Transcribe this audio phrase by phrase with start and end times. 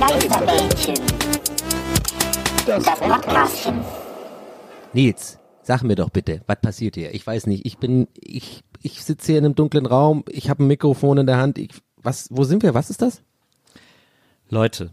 [0.00, 0.94] Geisterbällchen.
[2.66, 3.80] Das Podcastchen.
[4.94, 7.14] Nils, sag mir doch bitte, was passiert hier?
[7.14, 10.64] Ich weiß nicht, ich bin, ich, ich sitze hier in einem dunklen Raum, ich habe
[10.64, 11.58] ein Mikrofon in der Hand.
[11.58, 12.72] Ich, was, wo sind wir?
[12.72, 13.22] Was ist das?
[14.48, 14.90] Leute,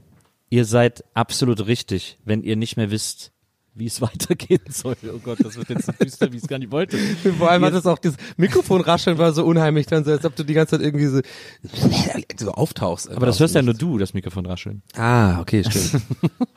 [0.50, 3.32] ihr seid absolut richtig, wenn ihr nicht mehr wisst,
[3.78, 4.96] wie es weitergehen soll.
[5.14, 6.98] Oh Gott, das wird jetzt so düster, wie ich es gar nicht wollte.
[7.38, 10.44] Vor allem hat das auch das Mikrofonrascheln war so unheimlich dann so, als ob du
[10.44, 11.22] die ganze Zeit irgendwie so,
[12.38, 13.10] so auftauchst.
[13.10, 14.82] Aber das hörst ja nur du, das Mikrofon rascheln.
[14.96, 16.04] Ah, okay, stimmt.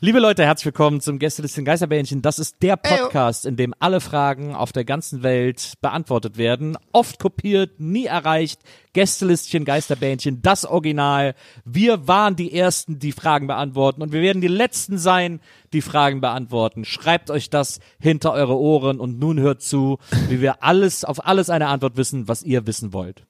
[0.00, 2.22] Liebe Leute, herzlich willkommen zum Gästelisten Geisterbähnchen.
[2.22, 6.76] Das ist der Podcast, in dem alle Fragen auf der ganzen Welt beantwortet werden.
[6.92, 8.60] Oft kopiert, nie erreicht.
[8.92, 11.34] Gästelistchen Geisterbähnchen, das Original.
[11.64, 15.40] Wir waren die Ersten, die Fragen beantworten und wir werden die Letzten sein,
[15.72, 16.84] die Fragen beantworten.
[16.84, 21.50] Schreibt euch das hinter eure Ohren und nun hört zu, wie wir alles, auf alles
[21.50, 23.24] eine Antwort wissen, was ihr wissen wollt.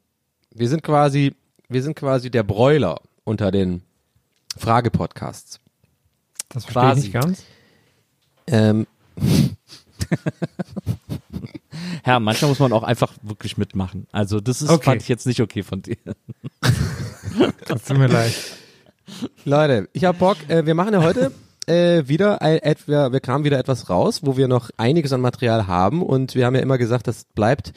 [0.55, 1.35] Wir sind quasi,
[1.69, 3.83] wir sind quasi der Broiler unter den
[4.57, 5.61] Fragepodcasts.
[6.49, 7.01] Das verstehe Quasi.
[7.01, 7.43] ich nicht ganz.
[8.47, 8.87] Ähm,
[12.03, 14.07] Herr, manchmal muss man auch einfach wirklich mitmachen.
[14.13, 14.85] Also das ist, Okay.
[14.85, 15.97] fand ich jetzt nicht okay von dir.
[17.67, 18.33] Das tut mir leid.
[19.45, 20.37] Leute, ich hab Bock.
[20.49, 21.33] Äh, wir machen ja heute
[21.69, 25.67] äh, wieder ein, etwa, wir kamen wieder etwas raus, wo wir noch einiges an Material
[25.67, 27.73] haben und wir haben ja immer gesagt, das bleibt,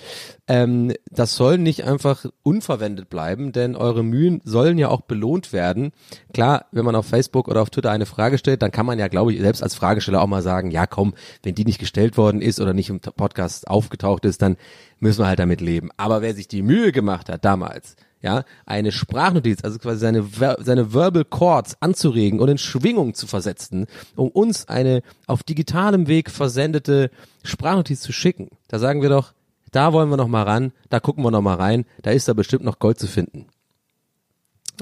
[0.47, 5.91] ähm, das soll nicht einfach unverwendet bleiben, denn eure Mühen sollen ja auch belohnt werden.
[6.33, 9.07] Klar, wenn man auf Facebook oder auf Twitter eine Frage stellt, dann kann man ja,
[9.07, 12.41] glaube ich, selbst als Fragesteller auch mal sagen, ja komm, wenn die nicht gestellt worden
[12.41, 14.57] ist oder nicht im Podcast aufgetaucht ist, dann
[14.99, 15.89] müssen wir halt damit leben.
[15.97, 17.95] Aber wer sich die Mühe gemacht hat damals,
[18.27, 20.27] ja, eine Sprachnotiz, also quasi seine,
[20.59, 26.29] seine Verbal Chords anzuregen und in Schwingung zu versetzen, um uns eine auf digitalem Weg
[26.29, 27.09] versendete
[27.43, 28.49] Sprachnotiz zu schicken.
[28.67, 29.31] Da sagen wir doch,
[29.71, 32.33] da wollen wir noch mal ran, da gucken wir noch mal rein, da ist da
[32.33, 33.47] bestimmt noch Gold zu finden.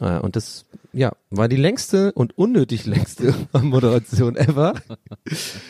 [0.01, 4.73] Äh, Und das, ja, war die längste und unnötig längste Moderation ever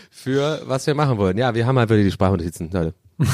[0.10, 1.38] für was wir machen wollen.
[1.38, 2.94] Ja, wir haben halt wieder die Sprachnotizen, Leute.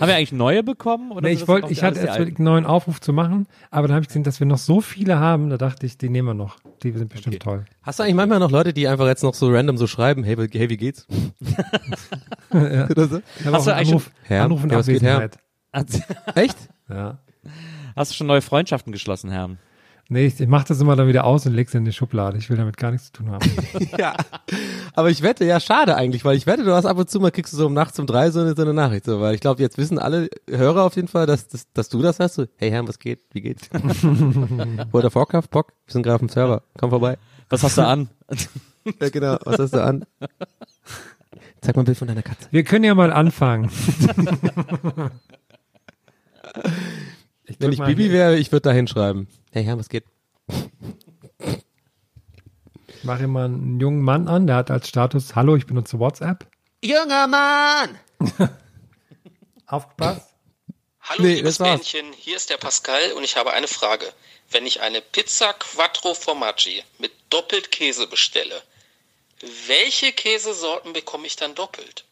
[0.00, 1.12] Haben wir eigentlich neue bekommen?
[1.12, 4.02] Oder Nee, ich wollte, ich hatte erst einen neuen Aufruf zu machen, aber dann habe
[4.02, 6.56] ich gesehen, dass wir noch so viele haben, da dachte ich, die nehmen wir noch.
[6.82, 7.64] Die sind bestimmt toll.
[7.82, 10.38] Hast du eigentlich manchmal noch Leute, die einfach jetzt noch so random so schreiben, hey,
[10.38, 11.06] wie- hey wie geht's?
[12.50, 13.20] Oder so?
[13.52, 14.44] Hast du einen eigentlich Anruf, Herr?
[14.44, 15.30] Anruf und Ja, was geht, Herr?
[15.72, 16.36] Abwesenheit.
[16.36, 16.56] Echt?
[16.88, 17.18] Ja.
[17.96, 19.50] Hast du schon neue Freundschaften geschlossen, Herr?
[20.12, 22.36] Nee, ich, ich mache das immer dann wieder aus und leg's in die Schublade.
[22.36, 23.48] Ich will damit gar nichts zu tun haben.
[23.96, 24.16] Ja.
[24.94, 27.30] Aber ich wette, ja, schade eigentlich, weil ich wette, du hast ab und zu mal,
[27.30, 29.40] kriegst du so um nachts um drei so eine, so eine Nachricht, so, weil ich
[29.40, 32.46] glaube, jetzt wissen alle Hörer auf jeden Fall, dass, dass, dass du das hast, so,
[32.56, 33.70] hey Herr, was geht, wie geht's?
[34.90, 35.74] Wo der Vorkauf, Bock?
[35.86, 37.16] Wir sind gerade auf dem Server, komm vorbei.
[37.48, 38.08] Was hast du an?
[39.00, 40.06] Ja, genau, was hast du an?
[41.60, 42.48] Zeig mal ein Bild von deiner Katze.
[42.50, 43.70] Wir können ja mal anfangen.
[47.50, 49.28] ich Wenn ich Bibi wäre, ich würde da hinschreiben.
[49.50, 50.04] Hey Herr, was geht?
[52.88, 55.98] Ich mache hier mal einen jungen Mann an, der hat als Status, hallo, ich benutze
[55.98, 56.46] WhatsApp.
[56.84, 57.98] Junger Mann!
[59.66, 60.28] Aufgepasst.
[61.00, 61.58] Hallo Nee, liebes.
[61.58, 64.06] Männchen, hier ist der Pascal und ich habe eine Frage.
[64.50, 68.62] Wenn ich eine Pizza Quattro Formaggi mit doppelt Käse bestelle,
[69.66, 72.04] welche Käsesorten bekomme ich dann doppelt?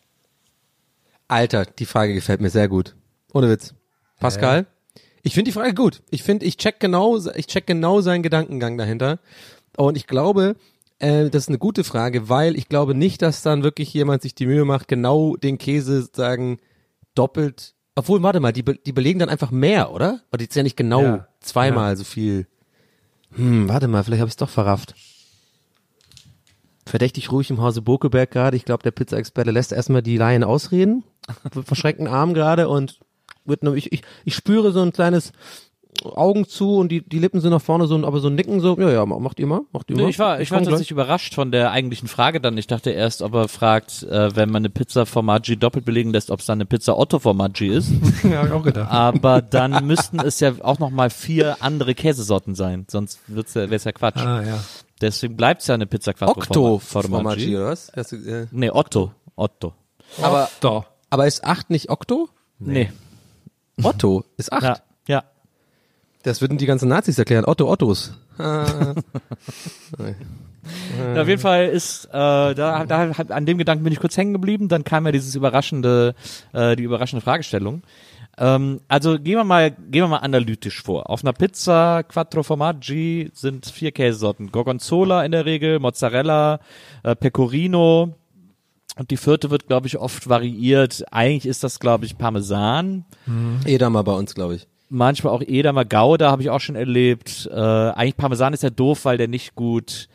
[1.27, 2.95] Alter, die Frage gefällt mir sehr gut.
[3.33, 3.75] Ohne Witz.
[4.19, 4.67] Pascal?
[5.23, 6.03] Ich finde die Frage gut.
[6.11, 9.19] Ich finde, ich check genau, ich check genau seinen Gedankengang dahinter.
[9.77, 10.57] Und ich glaube,
[10.99, 14.35] äh, das ist eine gute Frage, weil ich glaube nicht, dass dann wirklich jemand sich
[14.35, 16.59] die Mühe macht, genau den Käse sagen,
[17.15, 17.75] doppelt.
[17.95, 20.21] Obwohl, warte mal, die, be die belegen dann einfach mehr, oder?
[20.31, 21.29] Oder die ist ja nicht genau Ja.
[21.41, 22.47] zweimal so viel.
[23.35, 24.95] Hm, warte mal, vielleicht habe ich es doch verrafft.
[26.87, 28.57] verdächtig ruhig im Hause Bokeberg gerade.
[28.57, 31.05] Ich glaube, der Pizza-Experte lässt erstmal die Laien ausreden,
[31.55, 32.99] mit verschränkten Arm gerade und
[33.49, 35.33] wird nur, ich, ich, ich spüre so ein kleines
[36.05, 38.89] Augen zu und die, die Lippen sind nach vorne so, aber so nicken so, ja,
[38.91, 40.05] ja, macht ihr mal, macht ihr mal.
[40.05, 42.57] Nee, ich war, ich war komm tatsächlich überrascht von der eigentlichen Frage dann.
[42.57, 46.31] Ich dachte erst, ob er fragt, äh, wenn man eine Pizza Formaggi doppelt belegen lässt,
[46.31, 47.91] ob es dann eine Pizza Otto Formaggi ist.
[48.23, 48.93] ja, hab ich auch gedacht.
[48.93, 53.69] Aber dann müssten es ja auch noch mal vier andere Käsesorten sein, sonst wird's ja,
[53.69, 54.19] wär's ja Quatsch.
[54.19, 54.63] Ah, ja.
[55.01, 57.91] Deswegen bleibt's ja eine Pizza Quattro Octo Forma- Formaggi, oder was?
[57.97, 59.13] Hast du, äh, Nee, Otto.
[59.35, 59.73] Otto.
[60.23, 60.85] aber, Doch.
[61.11, 62.29] aber ist acht nicht Octo?
[62.61, 62.91] Nee.
[63.83, 64.63] Otto ist acht.
[64.63, 64.77] Ja.
[65.07, 65.25] ja.
[66.23, 67.45] Das würden die ganzen Nazis erklären.
[67.45, 68.13] Otto Ottos.
[68.41, 68.95] Ah.
[71.15, 74.33] Ja, auf jeden Fall ist äh, da, da an dem Gedanken bin ich kurz hängen
[74.33, 74.69] geblieben.
[74.69, 76.15] Dann kam ja dieses überraschende,
[76.53, 77.83] äh, die überraschende Fragestellung.
[78.37, 81.11] Ähm, also gehen wir mal, gehen wir mal analytisch vor.
[81.11, 86.61] Auf einer Pizza Quattro Formaggi sind vier Käsesorten: Gorgonzola in der Regel, Mozzarella,
[87.03, 88.15] äh, Pecorino.
[88.99, 91.05] Und die vierte wird, glaube ich, oft variiert.
[91.13, 93.05] Eigentlich ist das, glaube ich, Parmesan.
[93.65, 94.67] Edamer bei uns, glaube ich.
[94.91, 97.49] manchmal auch Edamer Gouda habe ich auch schon erlebt.
[97.51, 100.09] Äh, eigentlich Parmesan ist ja doof, weil der nicht gut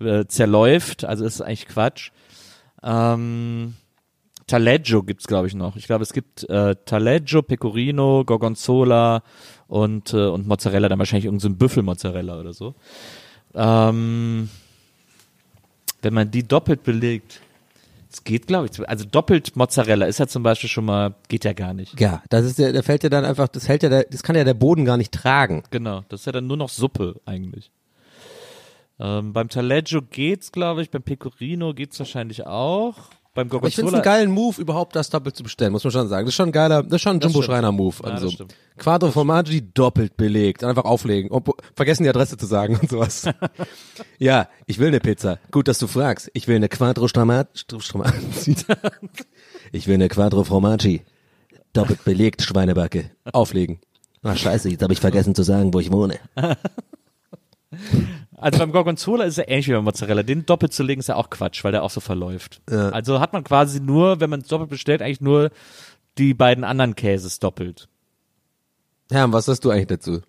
[0.00, 2.10] äh, zerläuft, also ist eigentlich Quatsch.
[2.82, 3.74] Ähm,
[4.46, 5.76] Taleggio gibt's glaube ich noch.
[5.76, 9.22] Ich glaube, es gibt äh, Taleggio, Pecorino, Gorgonzola
[9.68, 12.74] und äh, und Mozzarella, dann wahrscheinlich irgendein so ein Büffelmozzarella oder so.
[13.54, 14.48] Ähm,
[16.02, 17.40] wenn man die doppelt belegt,
[18.10, 21.52] es geht glaube ich, also doppelt Mozzarella ist ja zum Beispiel schon mal geht ja
[21.52, 21.98] gar nicht.
[22.00, 24.36] Ja, das ist der, der fällt ja dann einfach, das hält ja der, das kann
[24.36, 25.62] ja der Boden gar nicht tragen.
[25.70, 27.70] Genau, das ist ja dann nur noch Suppe eigentlich.
[28.98, 32.96] Ähm, beim Taleggio geht's, glaube ich, beim Pecorino geht's wahrscheinlich auch.
[33.32, 33.96] Beim Aber ich finde es Gorgonzola.
[33.98, 36.26] einen geilen Move, überhaupt das doppelt zu bestellen, muss man schon sagen.
[36.26, 37.54] Das ist schon ein geiler, das ist schon ein Das Jumbo stimmt.
[37.54, 37.94] Schreiner Move.
[38.02, 38.56] Ja, Also das stimmt.
[38.76, 43.28] Quattro Formaggi doppelt belegt, einfach auflegen, Obwohl- vergessen die Adresse zu sagen und sowas.
[44.18, 45.38] ja, ich will eine Pizza.
[45.52, 46.28] Gut, dass du fragst.
[46.34, 47.46] Ich will eine Quattro Stramaggi.
[49.72, 51.02] ich will eine Quattro Formaggi.
[51.72, 53.12] Doppelt belegt, Schweinebacke.
[53.32, 53.78] Auflegen.
[54.24, 56.18] Ach scheiße, jetzt habe ich vergessen zu sagen, wo ich wohne.
[58.40, 60.22] Also beim Gorgonzola ist es ja ähnlich wie beim Mozzarella.
[60.22, 62.62] Den doppelt zu legen ist ja auch Quatsch, weil der auch so verläuft.
[62.70, 62.88] Ja.
[62.88, 65.50] Also hat man quasi nur, wenn man es doppelt bestellt, eigentlich nur
[66.16, 67.88] die beiden anderen Käses doppelt.
[69.10, 70.22] Herr, was hast du eigentlich dazu?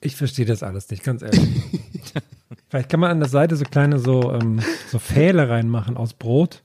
[0.00, 1.40] Ich verstehe das alles nicht, ganz ehrlich.
[2.68, 4.60] Vielleicht kann man an der Seite so kleine so, ähm,
[4.90, 6.62] so Pfähle reinmachen aus Brot,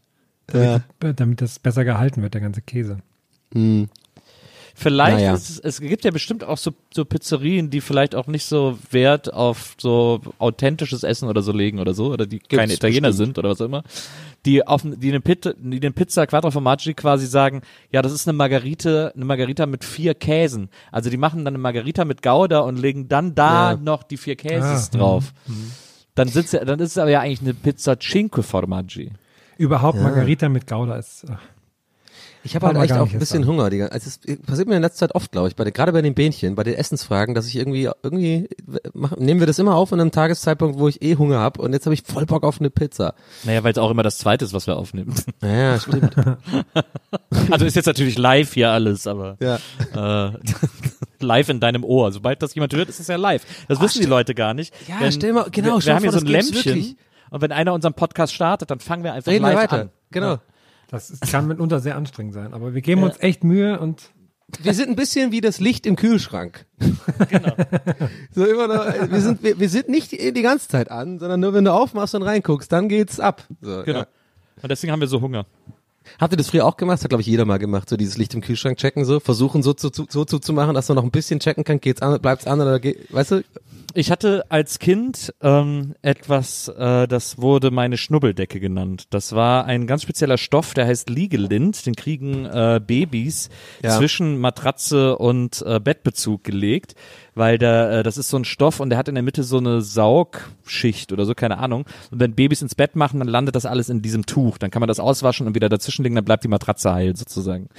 [0.47, 2.97] damit, damit das besser gehalten wird, der ganze Käse.
[4.75, 5.33] Vielleicht Naja.
[5.33, 8.77] ist es, es gibt ja bestimmt auch so, so Pizzerien, die vielleicht auch nicht so
[8.89, 13.27] Wert auf so authentisches Essen oder so legen oder so, oder die keine Italiener bestimmt.
[13.27, 13.83] sind oder was auch immer,
[14.45, 18.27] die auf die eine Pizza, die den Pizza Quattro Formaggi quasi sagen, ja, das ist
[18.27, 20.69] eine Margarite, eine Margarita mit vier Käsen.
[20.91, 23.77] Also die machen dann eine Margarita mit Gouda und legen dann da Ja.
[23.77, 25.33] noch die vier Käses Ah, drauf.
[26.15, 29.11] Dann sitzt ja, dann ist es aber ja eigentlich eine Pizza Cinque Formaggi.
[29.57, 31.25] Überhaupt Margarita mit Gouda ist.
[31.31, 31.39] Ach,
[32.43, 33.69] Ich habe halt echt auch ein bisschen Hunger.
[33.69, 36.01] Die, also es passiert mir in letzter Zeit oft, glaube ich, bei den, gerade bei
[36.01, 38.49] den Bähnchen, bei den Essensfragen, dass ich irgendwie, irgendwie
[38.93, 41.73] mach, nehmen wir das immer auf in einem Tageszeitpunkt, wo ich eh Hunger habe und
[41.73, 43.13] jetzt habe ich voll Bock auf eine Pizza.
[43.43, 45.13] Naja, weil es auch immer das zweite ist, was wir aufnehmen.
[45.41, 46.15] Naja, stimmt.
[47.49, 50.27] Also ist jetzt natürlich live hier alles, aber ja.
[50.29, 50.31] äh,
[51.19, 52.11] live in deinem Ohr.
[52.11, 53.45] Sobald das jemand hört, ist es ja live.
[53.67, 54.73] Das wissen die Leute gar nicht.
[54.87, 56.55] Ja, Denn stell mal- genau, Wir, stell wir haben mal hier so ein Lämpchen.
[56.65, 56.95] wirklich.
[57.29, 59.81] Und wenn einer unseren Podcast startet, dann fangen wir einfach Reden wir live weiter.
[59.83, 59.89] an.
[60.11, 60.37] Genau.
[60.91, 64.11] Das ist, kann mitunter sehr anstrengend sein, aber wir geben uns echt Mühe und
[64.61, 66.65] Wir sind ein bisschen wie das Licht im Kühlschrank.
[67.29, 67.55] Genau.
[68.35, 71.39] so immer noch, wir sind, wir, wir sind nicht die die ganze Zeit an, sondern
[71.39, 73.47] nur wenn du aufmachst und reinguckst, dann geht's ab.
[73.61, 73.99] So, Genau.
[73.99, 74.07] ja.
[74.61, 75.45] Und deswegen haben wir so Hunger.
[76.19, 76.95] Habt ihr das früher auch gemacht?
[76.97, 79.63] Das hat, glaube ich, jeder mal gemacht, so dieses Licht im Kühlschrank checken, so versuchen
[79.63, 82.19] so zu, so zu, zu machen, dass man noch ein bisschen checken kann, geht's an,
[82.21, 83.43] bleibt's an oder geht, weißt du?
[83.93, 89.07] Ich hatte als Kind ähm, etwas, äh, das wurde meine Schnubbeldecke genannt.
[89.09, 91.85] Das war ein ganz spezieller Stoff, der heißt Liegelind.
[91.85, 93.49] Den kriegen äh, Babys
[93.83, 93.97] Ja.
[93.97, 96.95] zwischen Matratze und äh, Bettbezug gelegt,
[97.35, 99.57] weil der, äh, das ist so ein Stoff und der hat in der Mitte so
[99.57, 101.85] eine Saugschicht oder so, keine Ahnung.
[102.11, 104.57] Und wenn Babys ins Bett machen, dann landet das alles in diesem Tuch.
[104.57, 107.69] Dann kann man das auswaschen und wieder dazwischenlegen, dann bleibt die Matratze heil sozusagen.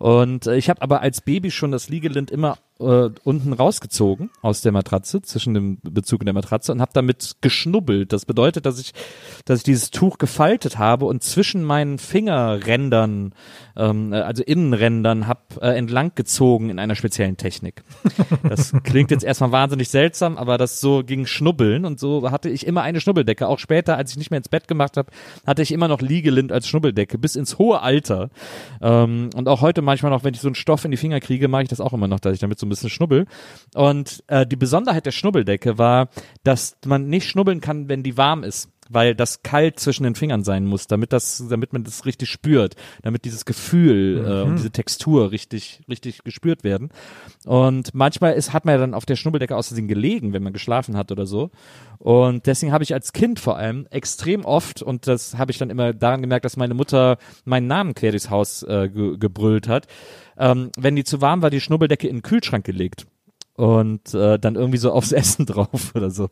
[0.00, 4.62] Und äh, ich habe aber als Baby schon das Liegelind immer äh, unten rausgezogen aus
[4.62, 8.12] der Matratze, zwischen dem Bezug in der Matratze und habe damit geschnubbelt.
[8.12, 8.92] Das bedeutet, dass ich,
[9.44, 13.34] dass ich dieses Tuch gefaltet habe und zwischen meinen Fingerrändern,
[13.76, 17.84] ähm, äh, also Innenrändern, hab äh, entlang gezogen in einer speziellen Technik.
[18.48, 22.66] Das klingt jetzt erstmal wahnsinnig seltsam, aber das so ging schnubbeln und so hatte ich
[22.66, 23.46] immer eine Schnubbeldecke.
[23.46, 25.10] Auch später, als ich nicht mehr ins Bett gemacht habe,
[25.46, 28.30] hatte ich immer noch Liegelind als Schnubbeldecke bis ins hohe Alter.
[28.80, 31.48] Ähm, und auch heute manchmal noch, wenn ich so einen Stoff in die Finger kriege,
[31.48, 33.26] mache ich das auch immer noch, dass ich damit so ein bisschen schnubbel.
[33.74, 36.10] Und äh, die Besonderheit der Schnubbeldecke war,
[36.44, 38.70] dass man nicht schnubbeln kann, wenn die warm ist.
[38.90, 42.74] Weil das kalt zwischen den Fingern sein muss, damit das, damit man das richtig spürt,
[43.02, 46.90] damit dieses Gefühl äh, und diese Textur richtig, richtig gespürt werden.
[47.46, 50.52] Und manchmal ist, hat man ja dann auf der Schnubbeldecke aus Versehen gelegen, wenn man
[50.52, 51.50] geschlafen hat oder so.
[51.98, 55.70] Und deswegen habe ich als Kind vor allem extrem oft, und das habe ich dann
[55.70, 59.86] immer daran gemerkt, dass meine Mutter meinen Namen quer durchs Haus äh, ge gebrüllt hat,
[60.36, 63.06] ähm, wenn die zu warm war, die Schnubbeldecke in den Kühlschrank gelegt.
[63.54, 66.28] Und äh, dann irgendwie so aufs Essen drauf oder so.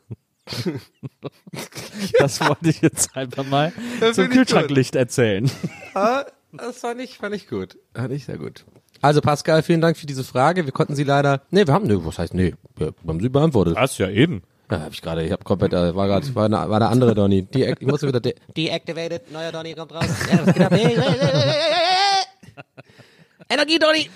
[2.19, 4.35] das wollte ich jetzt einfach mal Das zum gut.
[4.35, 5.51] Kühlschranklicht erzählen.
[5.95, 7.77] Ah, das fand ich, fand ich gut.
[7.95, 8.65] Fand ich sehr gut.
[9.01, 10.65] Also Pascal, vielen Dank für diese Frage.
[10.65, 13.77] Wir konnten sie leider, nee, wir haben, nee, was heißt, nee, wir haben sie beantwortet.
[13.77, 14.43] Das ja eben.
[14.71, 17.15] Ja, hab ich gerade, ich habe komplett, äh, war gerade, war, eine- war der andere
[17.15, 17.43] Donny.
[17.43, 20.05] Die, ich musste wieder, de deactivated, neuer Donny kommt raus.
[23.49, 24.11] Energie, Donny!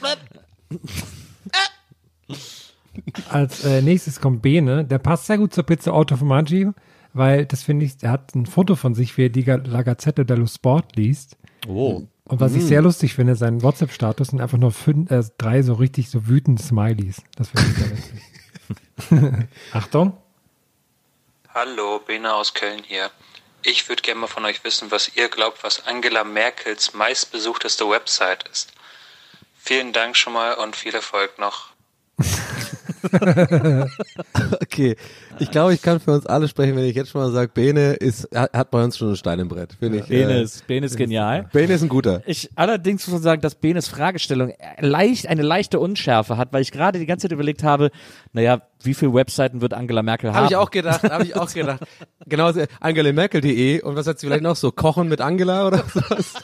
[3.28, 4.84] Als äh, nächstes kommt Bene.
[4.84, 6.68] Der passt sehr gut zur Pizza Auto Formaggi,
[7.12, 10.24] weil das finde ich, er hat ein Foto von sich, wie er die La Gazzetta
[10.24, 11.36] dello Sport liest.
[11.66, 12.02] Oh.
[12.24, 15.74] Und was ich sehr lustig finde, sein WhatsApp-Status sind einfach nur fünf, äh, drei so
[15.74, 17.22] richtig so wütende Smileys.
[17.36, 19.48] Das finde ich sehr witzig.
[19.72, 20.16] Achtung.
[21.52, 23.10] Hallo, Bena aus Köln hier.
[23.64, 28.48] Ich würde gerne mal von euch wissen, was ihr glaubt, was Angela Merkels meistbesuchteste Website
[28.50, 28.72] ist.
[29.58, 31.72] Vielen Dank schon mal und viel Erfolg noch.
[34.60, 34.96] Okay,
[35.38, 37.94] ich glaube, ich kann für uns alle sprechen, wenn ich jetzt schon mal sage, Bene
[37.94, 39.74] ist, hat, bei uns schon ein Stein im Brett.
[39.78, 40.06] Finde ich.
[40.06, 41.48] Bene äh, ist, Bene ist genial.
[41.52, 42.22] Bene ist ein guter.
[42.26, 46.72] Ich allerdings muss man sagen, dass Benes Fragestellung leicht, eine leichte Unschärfe hat, weil ich
[46.72, 47.90] gerade die ganze Zeit überlegt habe,
[48.32, 50.36] naja, wie viele Webseiten wird Angela Merkel haben?
[50.36, 51.80] Habe ich auch gedacht, habe ich auch gedacht.
[52.26, 54.72] Genauso angelamerkel.de und was hat sie vielleicht noch so?
[54.72, 56.34] Kochen mit Angela oder sowas?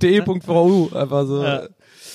[0.00, 1.42] .de, .vu, einfach so.
[1.42, 1.62] Ja.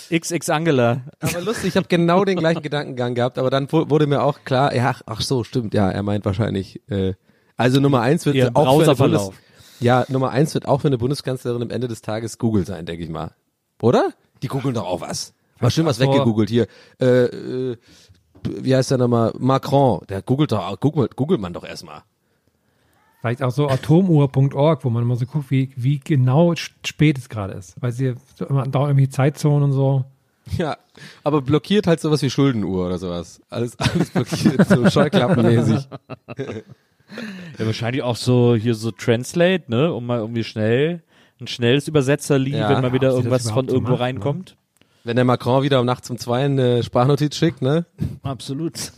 [0.10, 1.04] XX Angela.
[1.20, 4.40] Aber lustig, ich habe genau den gleichen Gedankengang gehabt, aber dann wu- wurde mir auch
[4.46, 7.14] klar, ja, ach, so, stimmt, ja, er meint wahrscheinlich, äh,
[7.58, 8.96] also Nummer eins wird Ihr auch für.
[8.96, 9.32] Bundes
[9.80, 13.04] ja, Nummer eins wird auch für eine Bundeskanzlerin am Ende des Tages Google sein, denke
[13.04, 13.32] ich mal.
[13.82, 14.10] Oder?
[14.44, 15.34] Die googeln doch auch was.
[15.62, 16.68] Mal schön was weggegoogelt hier.
[17.02, 17.78] Äh, äh,
[18.44, 19.34] wie heißt der nochmal?
[19.38, 22.02] Macron, der googelt doch, auch- googelt, googelt man doch erstmal.
[23.22, 27.54] Vielleicht auch so atomuhr.org, wo man immer so guckt, wie, wie genau spät es gerade
[27.54, 27.76] ist.
[27.82, 30.06] Weil sie so immer dauert irgendwie Zeitzonen und so.
[30.58, 30.78] Ja,
[31.24, 33.42] aber blockiert halt sowas wie Schuldenuhr oder sowas.
[33.50, 35.88] Alles, alles blockiert, so scheuklappenmäßig.
[37.58, 41.02] Ja, wahrscheinlich auch so hier so Translate, ne, um mal irgendwie schnell
[41.42, 42.70] ein schnelles Übersetzerli, Ja.
[42.70, 44.06] wenn mal wieder irgendwas von irgendwo macht, ne?
[44.06, 44.58] reinkommt.
[45.04, 47.86] Wenn der Macron wieder um nachts um zwei eine Sprachnotiz schickt, ne?
[48.22, 48.92] Absolut.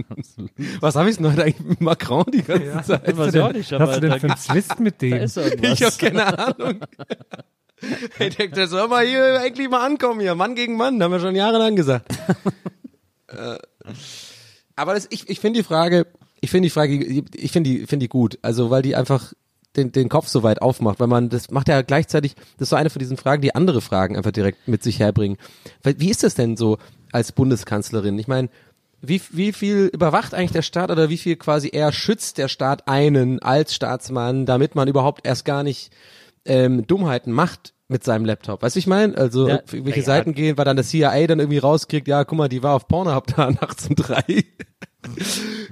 [0.80, 2.82] Was habe ich denn heute eigentlich mit Macron die ganze Ja.
[2.82, 3.16] Zeit?
[3.16, 5.22] Weiß ich auch nicht, aber hast du denn für einen Zwist mit dem?
[5.24, 6.80] Ich habe keine Ahnung.
[8.20, 10.36] Ich denke, der soll mal hier eigentlich mal ankommen hier.
[10.36, 12.12] Mann gegen Mann, haben wir schon jahrelang gesagt.
[13.26, 13.58] Äh,
[14.76, 16.06] Aber das, ich, ich finde die Frage,
[16.42, 17.02] ich finde die Frage,
[17.34, 18.38] ich finde die, finde die gut.
[18.42, 19.32] Also, weil die einfach
[19.76, 22.76] den, den Kopf so weit aufmacht, weil man, das macht ja gleichzeitig, das ist so
[22.76, 25.38] eine von diesen Fragen, die andere Fragen einfach direkt mit sich herbringen.
[25.82, 26.78] Wie ist das denn so
[27.10, 28.18] als Bundeskanzlerin?
[28.18, 28.48] Ich meine,
[29.00, 32.86] wie, wie viel überwacht eigentlich der Staat oder wie viel quasi eher schützt der Staat
[32.86, 35.92] einen als Staatsmann, damit man überhaupt erst gar nicht
[36.44, 38.62] ähm, Dummheiten macht mit seinem Laptop.
[38.62, 39.16] Weißt du, ich meine?
[39.16, 40.02] Also Ja, irgendwelche ja, ja.
[40.04, 42.86] Seiten gehen, weil dann das CIA dann irgendwie rauskriegt, ja, guck mal, die war auf
[42.88, 44.44] Pornhub da nachts um drei.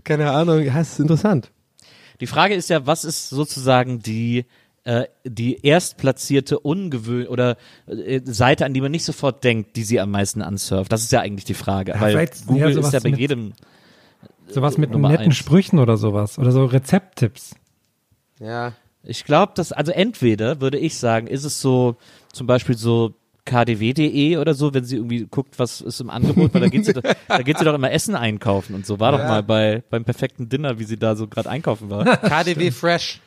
[0.05, 1.51] Keine Ahnung, ja, ist interessant.
[2.21, 4.45] Die Frage ist ja, was ist sozusagen die
[4.85, 10.01] äh, die erstplatzierte ungewöhn oder äh, Seite, an die man nicht sofort denkt, die sie
[10.01, 10.91] am meisten ansurft?
[10.91, 13.53] Das ist ja eigentlich die Frage, Ja, weil Google ist ja bei mit- jedem
[14.49, 15.37] Sowas mit Nummer netten eins.
[15.37, 16.39] Sprüchen oder sowas.
[16.39, 17.55] Oder so Rezepttipps.
[18.41, 18.73] Ja.
[19.05, 21.97] Ich glaube, dass, also entweder würde ich sagen, ist es so,
[22.33, 23.15] zum Beispiel so
[23.51, 26.93] kdw.de oder so, wenn sie irgendwie guckt, was ist im Angebot, weil da geht sie,
[26.95, 29.01] doch- da geht sie doch immer Essen einkaufen und so.
[29.01, 29.29] War doch Ja.
[29.29, 32.05] mal bei, beim perfekten Dinner, wie sie da so gerade einkaufen war.
[32.17, 33.21] KDW Fresh.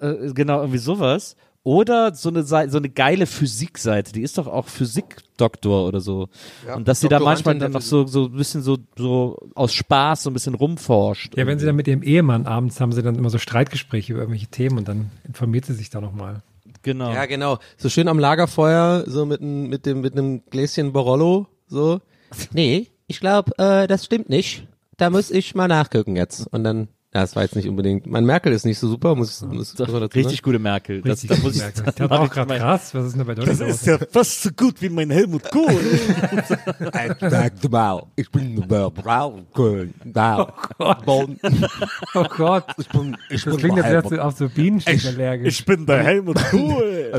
[0.00, 1.36] äh, genau, irgendwie sowas.
[1.66, 6.28] Oder so eine Seite, so eine geile Physikseite, die ist doch auch Physikdoktor oder so.
[6.76, 10.24] und dass sie da manchmal dann noch so, so ein bisschen so, so aus Spaß
[10.24, 11.38] so ein bisschen rumforscht.
[11.38, 14.20] Ja, wenn sie dann mit ihrem Ehemann abends haben sie dann immer so Streitgespräche über
[14.22, 16.42] irgendwelche Themen und dann informiert sie sich da nochmal.
[16.84, 17.12] Genau.
[17.12, 17.58] Ja, genau.
[17.76, 22.00] So schön am Lagerfeuer, so mit, n- mit dem mit einem Gläschen Barolo, so.
[22.52, 24.68] Nee, ich glaube, äh, das stimmt nicht.
[24.96, 26.46] Da muss ich mal nachgucken jetzt.
[26.52, 28.08] Und dann, ja, das war jetzt nicht unbedingt.
[28.08, 31.00] Mein Merkel ist nicht so super, muss, muss, muss man dazu Richtig gute Merkel.
[31.00, 31.82] Das, Richtig da muss ich, merken.
[31.86, 33.84] Ich dachte auch gerade krass, was ist denn da bei Deutschland los?
[33.84, 35.80] ja fast so gut wie mein Helmut Kohl.
[37.30, 37.56] sagen.
[38.16, 40.52] Ich bin Braun, Köln, da.
[41.06, 41.38] Bonn.
[42.14, 45.64] Oh Gott, Ich bin, ich das klingt jetzt erst auf so Bienenstich allergisch.
[45.64, 47.12] bin der Helmut Kohl.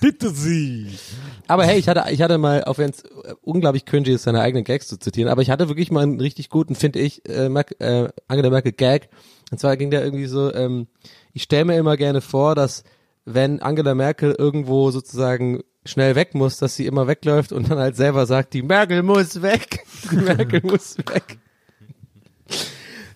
[0.00, 0.98] Bitte Sie.
[1.46, 3.02] Aber hey, ich hatte, ich hatte mal, auch wenn es
[3.42, 6.50] unglaublich cringy ist, seine eigenen Gags zu zitieren, aber ich hatte wirklich mal einen richtig
[6.50, 9.08] guten, finde ich, äh, Merkel, äh, Angela Merkel Gag.
[9.50, 10.86] Und zwar ging der irgendwie so, ähm,
[11.32, 12.84] ich stelle mir immer gerne vor, dass
[13.24, 17.96] wenn Angela Merkel irgendwo sozusagen schnell weg muss, dass sie immer wegläuft und dann halt
[17.96, 19.84] selber sagt, die Merkel muss weg.
[20.10, 21.38] Die Merkel muss weg.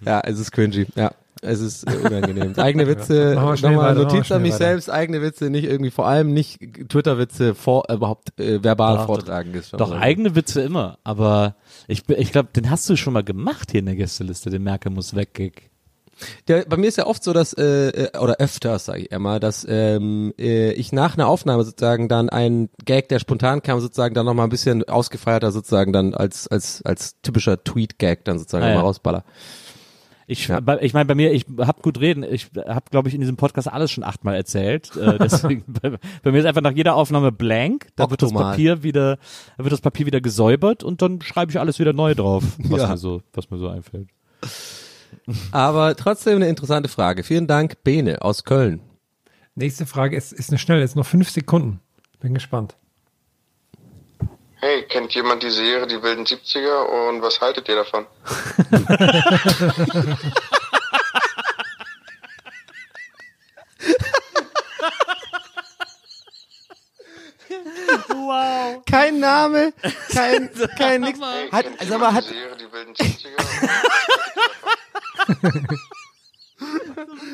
[0.03, 1.13] Ja, es ist cringy, ja.
[1.43, 2.55] Es ist äh, unangenehm.
[2.57, 4.65] Eigene Witze, schnell nochmal Notiz an mich weiter.
[4.65, 9.07] selbst, eigene Witze nicht irgendwie, vor allem nicht Twitter-Witze vor, äh, überhaupt äh, verbal Doch,
[9.07, 10.99] vortragen ist Doch, eigene Witze immer.
[11.05, 11.57] Aber
[11.89, 14.93] ich, ich glaube, den hast du schon mal gemacht hier in der Gästeliste, den Merkel
[14.93, 15.71] muss weg Gig.
[16.49, 19.41] Der, bei mir ist ja oft so, dass, äh, äh, oder öfters, sage ich immer,
[19.41, 24.15] dass ähm, äh, ich nach einer Aufnahme sozusagen dann einen Gag, der spontan kam, sozusagen
[24.15, 28.73] dann nochmal ein bisschen ausgefeierter sozusagen dann als als als typischer Tweet-Gag dann sozusagen Ah,
[28.75, 28.81] ja.
[28.81, 29.25] rausballer.
[30.31, 30.61] Ich, Ja.
[30.61, 32.23] bei, ich meine, bei mir, ich hab gut reden.
[32.23, 34.97] Ich habe, glaube ich, in diesem Podcast alles schon achtmal erzählt.
[34.97, 37.89] Äh, deswegen, bei, bei mir ist einfach nach jeder Aufnahme blank.
[37.97, 38.33] Da wird das.
[38.33, 39.19] Papier wieder,
[39.59, 42.81] da wird das Papier wieder gesäubert und dann schreibe ich alles wieder neu drauf, was
[42.81, 42.89] Ja.
[42.89, 44.09] mir so, was mir so einfällt.
[45.53, 47.25] Aber trotzdem eine interessante Frage.
[47.25, 48.81] Vielen Dank, Bene aus Köln.
[49.57, 51.81] Nächste Frage ist, ist eine schnelle, ist noch fünf Sekunden.
[52.21, 52.77] Bin gespannt.
[54.61, 58.07] Hey, kennt jemand die Serie Die wilden 70er und was haltet ihr davon?
[68.09, 68.85] Wow.
[68.85, 69.73] Kein Name,
[70.13, 71.19] kein kein nix.
[71.21, 73.41] Hey, Hat, kennt also aber hat die Serie Die wilden 70er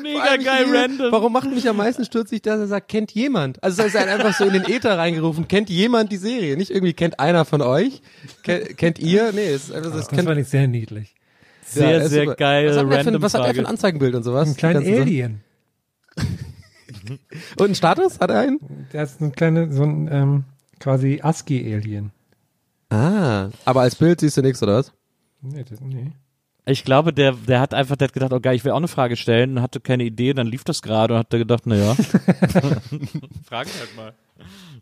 [0.01, 1.11] Mega geil, Warum- random.
[1.11, 3.61] Warum macht mich am meisten stutzig, dass er sagt, kennt jemand?
[3.63, 6.55] Also es ist halt einfach so in den Äther reingerufen, kennt jemand die Serie?
[6.57, 8.01] Nicht irgendwie kennt einer von euch?
[8.43, 9.31] Ken, kennt ihr?
[9.33, 11.13] Nee, es ist einfach so, Das kennt, fand ich sehr niedlich.
[11.65, 12.35] Sehr, Ja, sehr super.
[12.35, 14.47] geil, Was hat, der für, random ein- was hat er für ein Anzeigenbild und sowas?
[14.47, 14.79] Ein kleiner?
[14.79, 15.41] Alien.
[17.57, 18.19] Und einen Status?
[18.19, 18.59] Hat er einen?
[18.93, 20.43] Der ist ein kleiner, so ein ähm,
[20.79, 22.11] quasi ASCII-Alien.
[22.89, 24.93] Ah, aber als Bild siehst du nichts, oder was?
[25.41, 26.11] Nee, das, nee.
[26.69, 28.87] Ich glaube, der, der hat einfach, der hat gedacht, oh geil, ich will auch eine
[28.87, 31.95] Frage stellen und hatte keine Idee, dann lief das gerade und hat der gedacht, naja.
[33.47, 34.13] Fragen halt mal.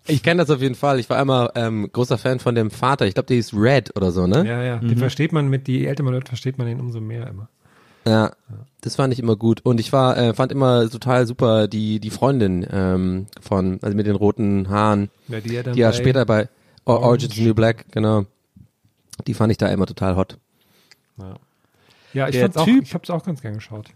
[0.07, 0.99] Ich kenne das auf jeden Fall.
[0.99, 3.05] Ich war einmal ähm, großer Fan von dem Vater.
[3.07, 4.45] Ich glaube, der hieß Red oder so, ne?
[4.47, 4.77] Ja, ja.
[4.77, 7.49] Den versteht man mit, die älter man wird, versteht man den umso mehr immer.
[8.07, 8.33] Ja,
[8.81, 9.61] das fand ich immer gut.
[9.63, 14.05] Und ich war, äh, fand immer total super die die Freundin ähm, von, also mit
[14.05, 16.49] den roten Haaren, Ja, die ja dann die ja bei- später bei
[16.85, 17.25] Orange.
[17.25, 18.25] Is New Black, genau.
[19.25, 20.37] Die fand ich da immer total hot.
[21.17, 21.35] Ja,
[22.27, 23.89] ich Der fand's auch, Typ- ich hab's auch ganz gern geschaut.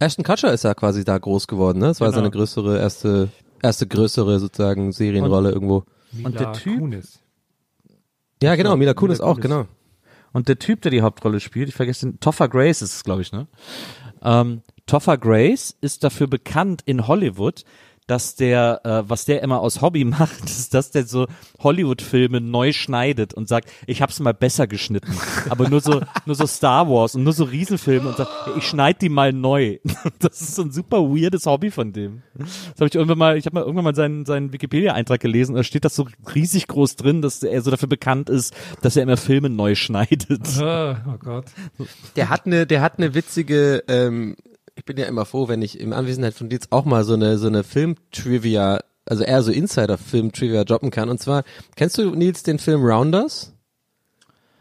[0.00, 1.86] Ashton Kutcher ist ja quasi da groß geworden, ne?
[1.88, 2.18] Das war Genau.
[2.18, 3.28] seine größere, erste,
[3.62, 5.84] erste größere sozusagen Serienrolle irgendwo.
[6.22, 7.18] Und der Mila Typ- Kunis.
[8.42, 9.42] Ja, genau, Mila Mila Kunis auch, Kunis.
[9.42, 9.66] genau.
[10.32, 13.22] Und der Typ, der die Hauptrolle spielt, ich vergesse den, Topher Grace ist es, glaube
[13.22, 13.48] ich, ne?
[14.22, 17.64] Ähm, Topher Grace ist dafür bekannt in Hollywood,
[18.08, 21.26] dass der, äh, was der immer aus Hobby macht, ist, dass der so
[21.60, 25.14] Hollywood-Filme neu schneidet und sagt, ich hab's mal besser geschnitten.
[25.48, 29.00] Aber nur so, nur so Star Wars und nur so Riesenfilme und sagt, ich schneid
[29.02, 29.78] die mal neu.
[30.20, 32.22] Das ist so ein super weirdes Hobby von dem.
[32.34, 35.58] Das habe ich irgendwann mal, ich habe mal irgendwann mal seinen, seinen Wikipedia-Eintrag gelesen, und
[35.58, 39.02] da steht das so riesig groß drin, dass er so dafür bekannt ist, dass er
[39.02, 40.40] immer Filme neu schneidet.
[40.60, 41.46] Oh, oh Gott.
[42.16, 44.36] Der hat eine, der hat eine witzige, ähm,
[44.78, 47.36] ich bin ja immer froh, wenn ich im Anwesenheit von Dietz auch mal so eine,
[47.36, 51.08] so eine Film-Trivia, also eher so Insider-Film-Trivia droppen kann.
[51.08, 51.42] Und zwar,
[51.74, 53.52] kennst du, Nils, den Film Rounders?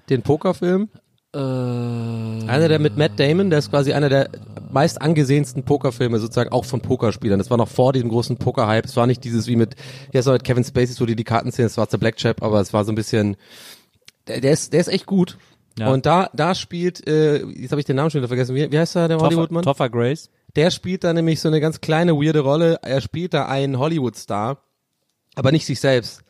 [0.10, 0.90] Den Pokerfilm?
[1.36, 4.30] Äh, Einer der mit Matt Damon, der ist quasi einer der
[4.72, 7.38] meist angesehensten Pokerfilme, sozusagen auch von Pokerspielern.
[7.38, 8.86] Das war noch vor diesem großen Poker-Hype.
[8.86, 9.76] Es war nicht dieses wie mit,
[10.14, 12.60] ja, so mit Kevin Spacey, wo die die Karten zählen, es war der Blackjack, aber
[12.60, 13.38] es war so ein bisschen,
[14.28, 15.38] der, der ist, der ist echt gut.
[15.78, 15.90] Ja.
[15.92, 18.80] Und da, da spielt, äh, jetzt habe ich den Namen schon wieder vergessen, wie, wie
[18.80, 19.64] heißt der, der Hollywood-Mann?
[19.64, 20.30] Toffer Grace.
[20.56, 22.80] Der spielt da nämlich so eine ganz kleine, weirde Rolle.
[22.82, 24.58] Er spielt da einen Hollywood-Star,
[25.36, 26.22] aber nicht sich selbst,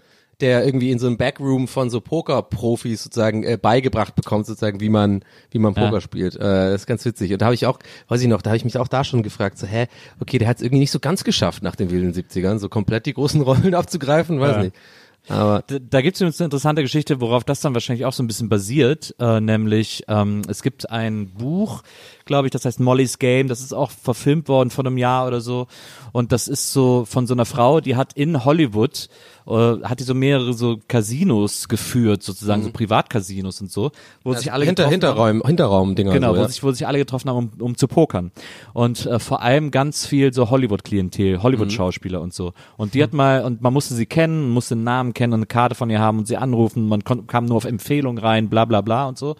[0.41, 4.89] der irgendwie in so einem Backroom von so Poker-Profis sozusagen äh, beigebracht bekommt, sozusagen, wie
[4.89, 6.01] man, wie man Poker Ja.
[6.01, 6.35] spielt.
[6.35, 7.31] Äh, das ist ganz witzig.
[7.31, 7.79] Und da habe ich auch,
[8.09, 9.87] weiß ich noch, da habe ich mich auch da schon gefragt, so, hä,
[10.19, 13.05] okay, der hat es irgendwie nicht so ganz geschafft nach den wilden 70ern, so komplett
[13.05, 14.63] die großen Rollen abzugreifen, weiß Ja.
[14.63, 14.75] nicht.
[15.29, 18.23] Aber Da, da gibt es übrigens eine interessante Geschichte, worauf das dann wahrscheinlich auch so
[18.23, 21.83] ein bisschen basiert, äh, nämlich ähm, es gibt ein Buch,
[22.25, 25.41] glaube ich, das heißt Molly's Game, das ist auch verfilmt worden vor einem Jahr oder
[25.41, 25.67] so.
[26.11, 29.09] Und das ist so von so einer Frau, die hat in Hollywood,
[29.47, 33.91] äh, hat die so mehrere so Casinos geführt, sozusagen so Privatcasinos und so,
[34.23, 34.67] wo sich alle Mhm.
[34.67, 34.89] hinter.
[34.89, 36.13] Hinterräum, Hinterraum-Dinger.
[36.13, 36.47] Genau, so, wo, ja.
[36.49, 38.31] sich, wo sich alle getroffen haben, um, um zu pokern.
[38.73, 42.53] Und äh, vor allem ganz viel so Hollywood-Klientel, Hollywood-Schauspieler und so.
[42.77, 45.45] Und die hat mal, und man musste sie kennen, musste einen Namen kennen und eine
[45.47, 48.81] Karte von ihr haben und sie anrufen, man kam nur auf Empfehlung rein, bla bla
[48.81, 49.35] bla und so.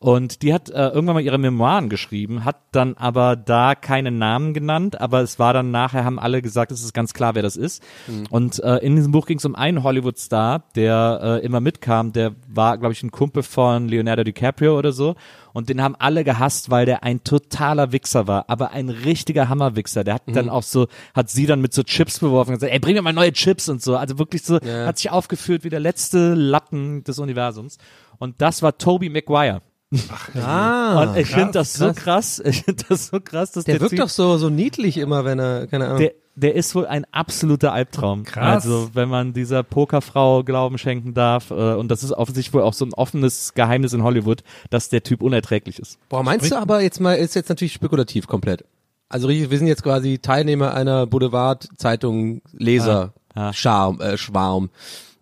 [0.00, 4.54] Und die hat äh, irgendwann mal ihre Memoiren geschrieben, hat dann aber da keinen Namen
[4.54, 7.56] genannt, aber es war dann nachher, haben alle gesagt, es ist ganz klar, wer das
[7.56, 7.82] ist.
[8.30, 12.34] Und äh, in diesem Buch ging es um einen Hollywood-Star, der äh, immer mitkam, der
[12.46, 15.16] war, glaube ich, ein Kumpel von Leonardo DiCaprio oder so.
[15.52, 20.04] Und den haben alle gehasst, weil der ein totaler Wichser war, aber ein richtiger Hammerwichser.
[20.04, 22.78] Der hat dann auch so, hat sie dann mit so Chips beworfen und gesagt, ey,
[22.78, 23.96] bring mir mal neue Chips und so.
[23.96, 24.86] Also wirklich so, Ja.
[24.86, 27.78] hat sich aufgeführt wie der letzte Lappen des Universums.
[28.18, 29.62] Und das war Toby Maguire.
[30.34, 33.80] Ah, und ich finde das so krass, ich finde das so krass, dass der, der,
[33.80, 35.98] wirkt Typ, doch so, so niedlich immer, wenn er, keine Ahnung.
[35.98, 38.24] der, der ist wohl ein absoluter Albtraum.
[38.24, 38.64] Krass.
[38.64, 42.74] Also, wenn man dieser Pokerfrau Glauben schenken darf, äh, und das ist offensichtlich wohl auch
[42.74, 45.98] so ein offenes Geheimnis in Hollywood, dass der Typ unerträglich ist.
[46.08, 48.64] Boah, meinst du aber jetzt mal, ist jetzt natürlich spekulativ komplett.
[49.08, 53.52] Also wir sind jetzt quasi Teilnehmer einer Boulevard-Zeitung, Leser, Ah, ah.
[53.52, 54.70] Charme, äh, Schwarm.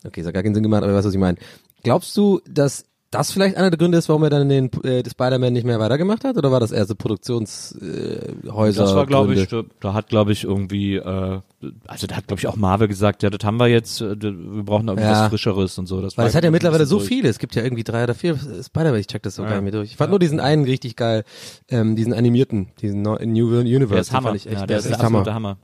[0.05, 1.39] Okay, ist hat gar keinen Sinn gemacht, aber du weißt, was ich meine.
[1.83, 2.85] Glaubst du, dass
[3.17, 6.25] das vielleicht einer der Gründe ist, warum er dann den äh, Spider-Man nicht mehr weitergemacht
[6.25, 6.37] hat?
[6.37, 7.83] Oder war das so Produktionshäuser?
[7.83, 11.41] Äh, Das war, glaube ich, da, da hat, glaube ich, irgendwie, äh,
[11.87, 14.63] also da hat, glaube ich, auch Marvel gesagt, ja, das haben wir jetzt, äh, wir
[14.65, 15.23] brauchen irgendwie Ja.
[15.25, 16.01] was Frischeres und so.
[16.01, 17.09] Das Weil es hat ja mittlerweile so durch.
[17.09, 17.29] viele.
[17.29, 19.01] Es gibt ja irgendwie drei oder vier Spider-Man.
[19.01, 19.91] Ich check das so gar nicht mehr durch.
[19.91, 21.25] Ich fand nur diesen einen richtig geil,
[21.69, 23.17] ähm, diesen animierten, diesen New
[23.59, 23.89] Universe.
[23.93, 24.35] Der ist Hammer.
[24.35, 25.19] Ich echt, ja, der ist der echt Hammer.
[25.21, 25.57] absolute Hammer.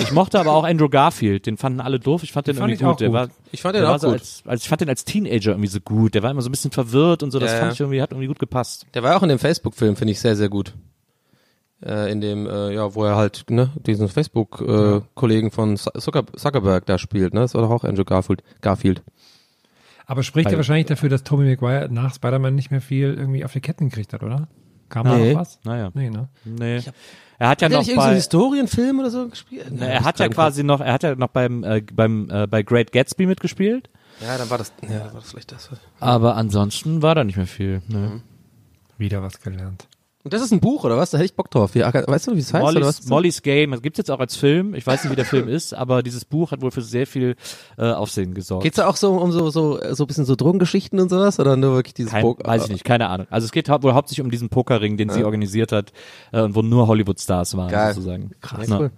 [0.00, 2.22] Ich mochte aber auch Andrew Garfield, den fanden alle doof.
[2.22, 3.00] Ich fand den fand irgendwie ich auch gut.
[3.00, 3.14] Der gut.
[3.14, 4.18] war, Ich fand den der auch so gut.
[4.20, 6.14] Als, als ich fand den als Teenager irgendwie so gut.
[6.14, 7.38] Der war immer so ein bisschen verwirrt und so.
[7.38, 7.74] Das Ja, fand ja.
[7.74, 8.86] ich irgendwie, hat irgendwie gut gepasst.
[8.94, 10.74] Der war auch in dem Facebook-Film, finde ich sehr, sehr gut.
[11.84, 16.86] Äh, in dem, äh, ja, wo er halt, ne, diesen Facebook-Kollegen von Zu- Zucker Zuckerberg
[16.86, 17.40] da spielt, ne?
[17.40, 18.42] Das war doch auch Andrew Garfield.
[18.62, 19.02] Garfield.
[20.06, 23.52] Aber spricht ja wahrscheinlich dafür, dass Tobey Maguire nach Spider-Man nicht mehr viel irgendwie auf
[23.52, 24.48] die Ketten gekriegt hat, oder?
[24.88, 25.32] Kam da Nee.
[25.32, 25.58] noch was?
[25.64, 25.90] Naja.
[25.94, 26.28] Nee, ne?
[26.44, 26.80] Nee.
[27.38, 29.66] Er hat ja Hat er noch bei, Historienfilm oder so gespielt?
[29.70, 32.62] Na, er hat ja quasi noch, er hat ja noch beim, äh, beim, äh, bei
[32.62, 33.90] Great Gatsby mitgespielt.
[34.20, 35.68] Ja, dann war das, ja, war das vielleicht das.
[35.98, 37.82] Aber ansonsten war da nicht mehr viel.
[37.88, 38.20] Ne.
[38.96, 39.88] Wieder was gelernt.
[40.24, 41.10] Und das ist ein Buch, oder was?
[41.10, 41.74] Da hätte ich Bock drauf.
[41.74, 43.06] Ja, weißt du, wie es heißt, oder Molly's, was?
[43.08, 44.74] Molly's Game, das gibt's jetzt auch als Film.
[44.74, 47.36] Ich weiß nicht, wie der Film ist, aber dieses Buch hat wohl für sehr viel
[47.76, 48.62] äh, Aufsehen gesorgt.
[48.64, 51.38] Geht's da auch so um so, so, so ein bisschen so Drogengeschichten und sowas?
[51.38, 52.48] Oder nur wirklich dieses Kein, Poker?
[52.48, 53.26] weiß ich nicht, keine Ahnung.
[53.28, 55.92] Also es geht hau wohl hauptsächlich um diesen Pokerring, den sie organisiert hat
[56.32, 57.92] äh, und wo nur Hollywood-Stars waren Geil.
[57.92, 58.30] sozusagen.
[58.40, 58.78] Krass, Ja.
[58.80, 58.90] cool.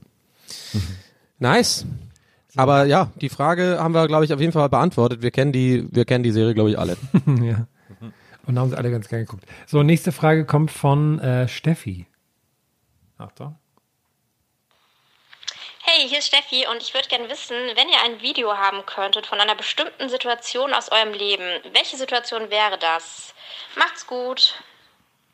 [1.40, 1.86] Nice.
[2.54, 5.22] Aber ja, die Frage haben wir, glaube ich, auf jeden Fall beantwortet.
[5.22, 6.96] Wir kennen die, wir kennen die Serie, glaube ich, alle.
[7.42, 7.66] ja.
[8.46, 9.44] Und haben sie alle ganz gerne geguckt.
[9.66, 12.06] So, nächste Frage kommt von äh, Steffi.
[13.18, 13.58] Achtung.
[15.82, 19.26] Hey, hier ist Steffi und ich würde gerne wissen, wenn ihr ein Video haben könntet
[19.26, 23.34] von einer bestimmten Situation aus eurem Leben, welche Situation wäre das?
[23.76, 24.62] Macht's gut.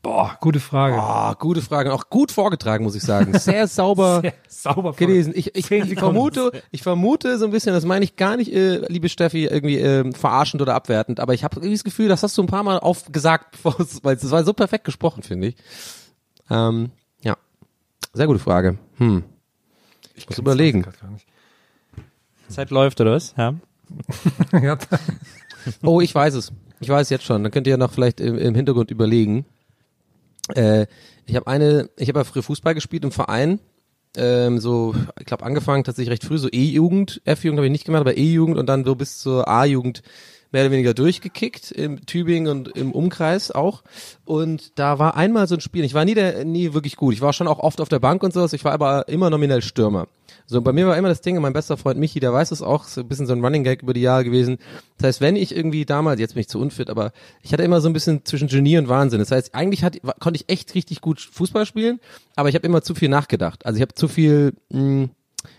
[0.03, 0.97] Boah, gute Frage.
[0.97, 1.93] Ah, gute Frage.
[1.93, 3.33] Auch gut vorgetragen, muss ich sagen.
[3.39, 4.21] Sehr sauber.
[4.21, 5.33] Sehr sauber gelesen.
[5.37, 8.85] Ich, ich, ich vermute, ich vermute so ein bisschen, das meine ich gar nicht, äh,
[8.89, 12.37] liebe Steffi, irgendwie ähm, verarschend oder abwertend, aber ich habe irgendwie das Gefühl, das hast
[12.37, 13.59] du ein paar Mal aufgesagt,
[14.03, 15.57] weil es war so perfekt gesprochen, finde ich.
[16.51, 16.91] Ähm,
[17.23, 17.37] ja,
[18.13, 18.79] sehr gute Frage.
[18.97, 19.23] Hm.
[20.17, 20.85] Ich muss überlegen.
[22.49, 23.35] Zeit läuft, oder was?
[24.53, 24.79] Ja.
[25.85, 26.53] Oh, ich weiß es.
[26.81, 27.43] Ich weiß es jetzt schon.
[27.43, 29.45] Dann könnt ihr ja noch vielleicht im, im Hintergrund überlegen.
[30.55, 30.87] Äh,
[31.27, 33.61] ich habe eine, ich habe ja früher Fußball gespielt im Verein.
[34.17, 38.03] Ähm, so, ich glaube, angefangen tatsächlich recht früh, so E-Jugend, F-Jugend habe ich nicht gemacht,
[38.03, 40.03] aber E-Jugend und dann so bis zur A-Jugend
[40.53, 43.83] mehr oder weniger durchgekickt, im Tübingen und im Umkreis auch.
[44.27, 47.15] Und da war einmal so ein Spiel, ich war nie, der, nie wirklich gut.
[47.15, 49.63] Ich war schon auch oft auf der Bank und sowas, ich war aber immer nominell
[49.63, 50.09] Stürmer.
[50.53, 52.87] So, bei mir war immer das Ding, mein bester Freund Michi, der weiß es auch,
[52.87, 54.59] ist ein bisschen so ein Running Gag über die Jahre gewesen.
[54.99, 57.81] Das heißt, wenn ich irgendwie damals, jetzt bin ich zu unfit, aber ich hatte immer
[57.81, 59.19] so ein bisschen zwischen Genie und Wahnsinn.
[59.19, 62.01] Das heißt, eigentlich hat, konnte ich echt richtig gut Fußball spielen,
[62.37, 63.65] aber ich habe immer zu viel nachgedacht.
[63.65, 65.09] Also ich habe zu viel, mh,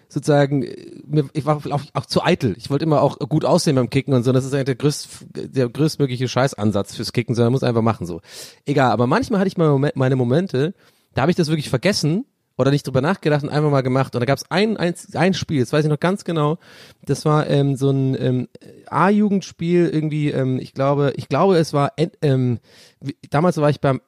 [0.10, 2.54] sozusagen, äh, mir, ich war auch, auch zu eitel.
[2.60, 4.32] Ich wollte immer auch gut aussehen beim Kicken und so.
[4.32, 8.22] Das ist eigentlich der größt, der größtmögliche Scheißansatz fürs Kicken, sondern muss einfach machen so.
[8.66, 10.76] Egal, aber manchmal hatte ich meine Momente,
[11.16, 12.26] da habe ich das wirklich vergessen
[12.58, 14.16] oder nicht drüber nachgedacht und einfach mal gemacht.
[14.16, 16.58] Und da gab es ein, ein, ein Spiel, das weiß ich noch ganz genau.
[17.06, 18.48] Das war ähm, so ein ähm,
[18.88, 20.30] A-Jugendspiel irgendwie.
[20.32, 22.60] Ähm, ich glaube, ich glaube, es war ähm,
[23.00, 24.02] wie- damals war ich beim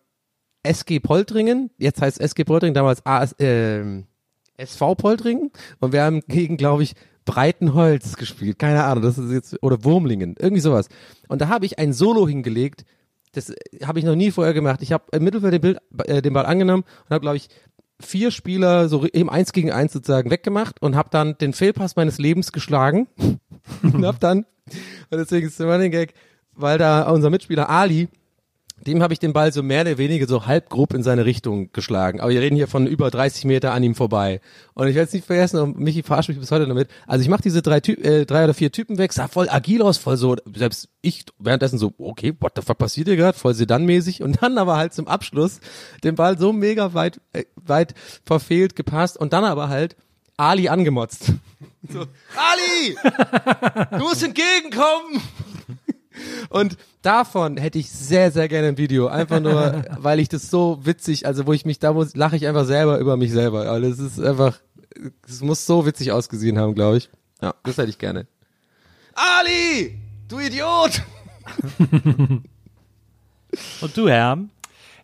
[0.63, 1.69] SG Poltringen.
[1.77, 4.05] Jetzt heißt SG Poltringen damals AS, ähm,
[4.57, 6.93] SV Poltringen und wir haben gegen, glaube ich,
[7.25, 8.59] Breitenholz gespielt.
[8.59, 10.87] Keine Ahnung, das ist jetzt oder Wurmlingen, irgendwie sowas.
[11.27, 12.85] Und da habe ich ein Solo hingelegt.
[13.33, 14.81] Das äh, habe ich noch nie vorher gemacht.
[14.81, 17.49] Ich habe im Mittelfeld den, Bild, äh, den Ball angenommen und habe, glaube ich,
[17.99, 22.17] vier Spieler so eben eins gegen eins sozusagen weggemacht und habe dann den Fehlpass meines
[22.17, 23.07] Lebens geschlagen.
[23.81, 24.45] Und habe dann
[25.09, 26.13] und deswegen ist der Running Gag,
[26.53, 28.09] weil da unser Mitspieler Ali
[28.77, 31.71] dem habe ich den Ball so mehr oder weniger so halb grob in seine Richtung
[31.71, 32.19] geschlagen.
[32.19, 34.41] Aber wir reden hier von über 30 Meter an ihm vorbei.
[34.73, 36.89] Und ich werde es nicht vergessen, und Michi verarscht mich bis heute damit.
[37.07, 39.81] Also ich mache diese drei, Ty äh, drei oder vier Typen weg, sah voll agil
[39.81, 43.53] aus, voll so, selbst ich währenddessen so, okay, what the fuck passiert hier gerade, voll
[43.53, 44.21] sedanmäßig.
[44.21, 45.61] Und dann aber halt zum Abschluss
[46.03, 49.95] den Ball so mega weit, äh, weit verfehlt, gepasst und dann aber halt
[50.37, 51.33] Ali angemotzt.
[51.87, 51.99] So,
[52.35, 52.97] Ali!
[53.91, 55.21] Du musst entgegenkommen!
[56.49, 59.07] Und davon hätte ich sehr, sehr gerne ein Video.
[59.07, 62.47] Einfach nur, weil ich das so witzig, also wo ich mich, da muss, lache ich
[62.47, 63.67] einfach selber über mich selber.
[63.67, 64.59] Aber das ist einfach,
[65.27, 67.09] es muss so witzig ausgesehen haben, glaube ich.
[67.41, 68.27] Ja, das hätte ich gerne.
[69.13, 69.99] Ali!
[70.27, 71.01] Du Idiot!
[73.81, 74.37] Und du, Herr?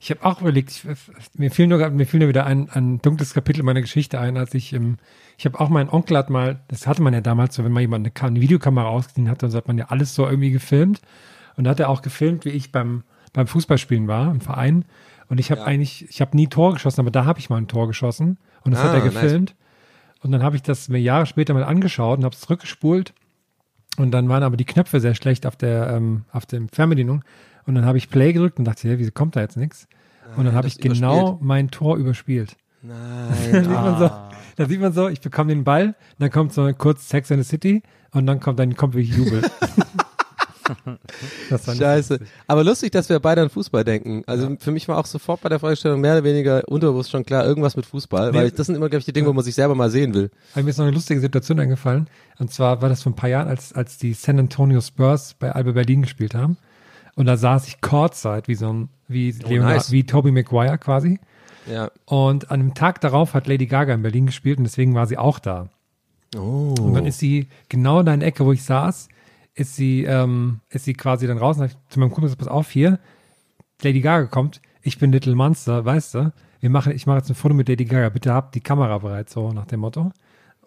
[0.04, 0.84] Ich habe auch überlegt, ich,
[1.38, 4.56] mir fiel nur mir fiel nur wieder ein, ein dunkles Kapitel meiner Geschichte ein, als
[4.56, 4.98] ich im,
[5.38, 7.82] ich habe auch meinen Onkel hat mal, das hatte man ja damals so, wenn man
[7.82, 11.02] jemand eine, eine Videokamera ausgeliehen hat, dann hat man ja alles so irgendwie gefilmt.
[11.56, 14.86] Und da hat er auch gefilmt, wie ich beim, beim Fußballspielen war, im Verein.
[15.30, 17.68] Und ich habe eigentlich, ich habe nie Tor geschossen, aber da habe ich mal ein
[17.68, 18.40] Tor geschossen.
[18.64, 19.14] Und das hat Ah, er nice.
[19.14, 19.56] gefilmt.
[20.24, 23.14] Und dann habe ich das mir Jahre später mal angeschaut und habe es zurückgespult.
[23.98, 27.24] Und dann waren aber die Knöpfe sehr schlecht auf der, ähm, auf der Fernbedienung.
[27.66, 29.88] Und dann habe ich Play gedrückt und dachte, ja, wieso kommt da jetzt nichts?
[30.38, 31.42] Und dann habe ich Ah, genau überspielt.
[31.42, 32.56] mein Tor überspielt.
[32.84, 32.88] Da
[33.52, 33.64] Nein.
[33.64, 34.10] sieht, man so,
[34.56, 37.48] da sieht man so, ich bekomme den Ball, dann kommt so kurz Sex in the
[37.48, 39.44] City und dann kommt dann kommt wirklich Jubel.
[41.50, 42.14] das war nicht Scheiße.
[42.16, 42.30] lustig.
[42.48, 44.24] Aber lustig, dass wir beide an Fußball denken.
[44.26, 47.46] Also für mich war auch sofort bei der Fragestellung mehr oder weniger unterbewusst schon klar,
[47.46, 48.48] irgendwas mit Fußball, weil Nee.
[48.48, 50.32] ich, das sind immer, glaube ich, die Dinge, wo man sich selber mal sehen will.
[50.56, 52.08] Mir ist noch eine lustige Situation eingefallen.
[52.40, 55.52] Und zwar war das vor ein paar Jahren, als, als die San Antonio Spurs bei
[55.52, 56.58] Alba Berlin gespielt haben.
[57.16, 59.92] Und da saß ich Courtside, wie so ein, wie, Leonard, nice.
[59.92, 61.20] wie Toby Maguire quasi.
[61.68, 61.92] Ja.
[62.06, 65.18] Und an dem Tag darauf hat Lady Gaga in Berlin gespielt und deswegen war sie
[65.18, 65.70] auch da.
[66.36, 66.74] Oh.
[66.80, 69.10] Und dann ist sie genau in der Ecke, wo ich saß,
[69.54, 72.48] ist sie, ähm, ist sie quasi dann raus und ich zu meinem Kumpel gesagt, pass
[72.48, 73.00] auf hier,
[73.82, 77.36] Lady Gaga kommt, ich bin Little Monster, weißt du, wir machen, ich mache jetzt ein
[77.36, 80.12] Foto mit Lady Gaga, bitte habt die Kamera bereit, so nach dem Motto.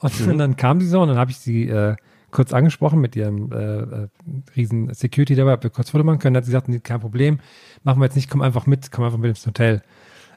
[0.00, 1.96] Und dann kam sie so und dann habe ich sie äh,
[2.34, 4.08] kurz angesprochen mit ihrem äh, äh,
[4.56, 6.34] riesen Security dabei, ob wir kurz Foto machen können.
[6.34, 7.38] Dann hat sie gesagt, nee, kein Problem,
[7.84, 9.82] machen wir jetzt nicht, komm einfach mit, komm einfach mit ins Hotel.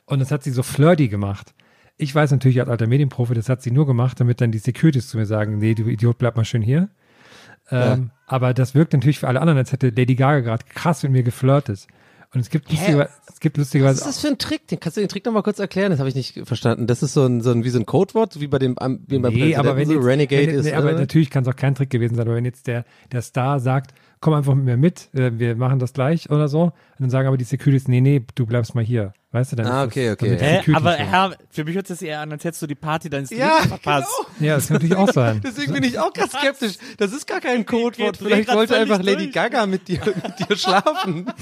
[0.06, 1.54] Und das hat sie so flirty gemacht.
[1.98, 5.10] Ich weiß natürlich als alter Medienprofi, das hat sie nur gemacht, damit dann die Securities
[5.10, 6.90] zu mir sagen, nee, du Idiot, bleib mal schön hier.
[7.72, 11.12] Ähm, Aber das wirkt natürlich für alle anderen, als hätte Lady Gaga gerade krass mit
[11.12, 11.88] mir geflirtet.
[12.34, 14.68] Und es gibt, lustiger, es gibt Was lustigerweise ist das für ein Trick?
[14.68, 15.92] Den, kannst du den Trick nochmal kurz erklären?
[15.92, 16.86] Das habe ich nicht verstanden.
[16.86, 18.76] Das ist so ein, so ein wie so ein Codewort, wie bei dem
[19.08, 20.66] wie beim Nee, aber wenn so jetzt, Renegade wenn, ist.
[20.66, 21.00] nee, aber oder?
[21.00, 23.94] natürlich kann es auch kein Trick gewesen sein, aber wenn jetzt der, der Star sagt,
[24.20, 27.28] komm einfach mit mir mit, äh, wir machen das gleich oder so, und dann sagen
[27.28, 29.14] aber die Securities, nee, nee, du bleibst mal hier.
[29.32, 30.38] Weißt du, dann Ah, ist okay, das, okay.
[30.38, 30.76] die Hä?
[30.76, 33.30] Aber Herr, für mich hört es sich eher an, als hättest du die Party deines
[33.30, 34.10] Ja, Lebens verpasst.
[34.40, 35.42] Ja, das kann natürlich auch sein.
[35.46, 36.78] Deswegen bin ich auch ganz skeptisch.
[36.98, 38.18] Das ist gar kein Codewort.
[38.18, 39.34] Vielleicht wollte einfach Lady durch.
[39.34, 41.26] Gaga mit dir, mit dir schlafen.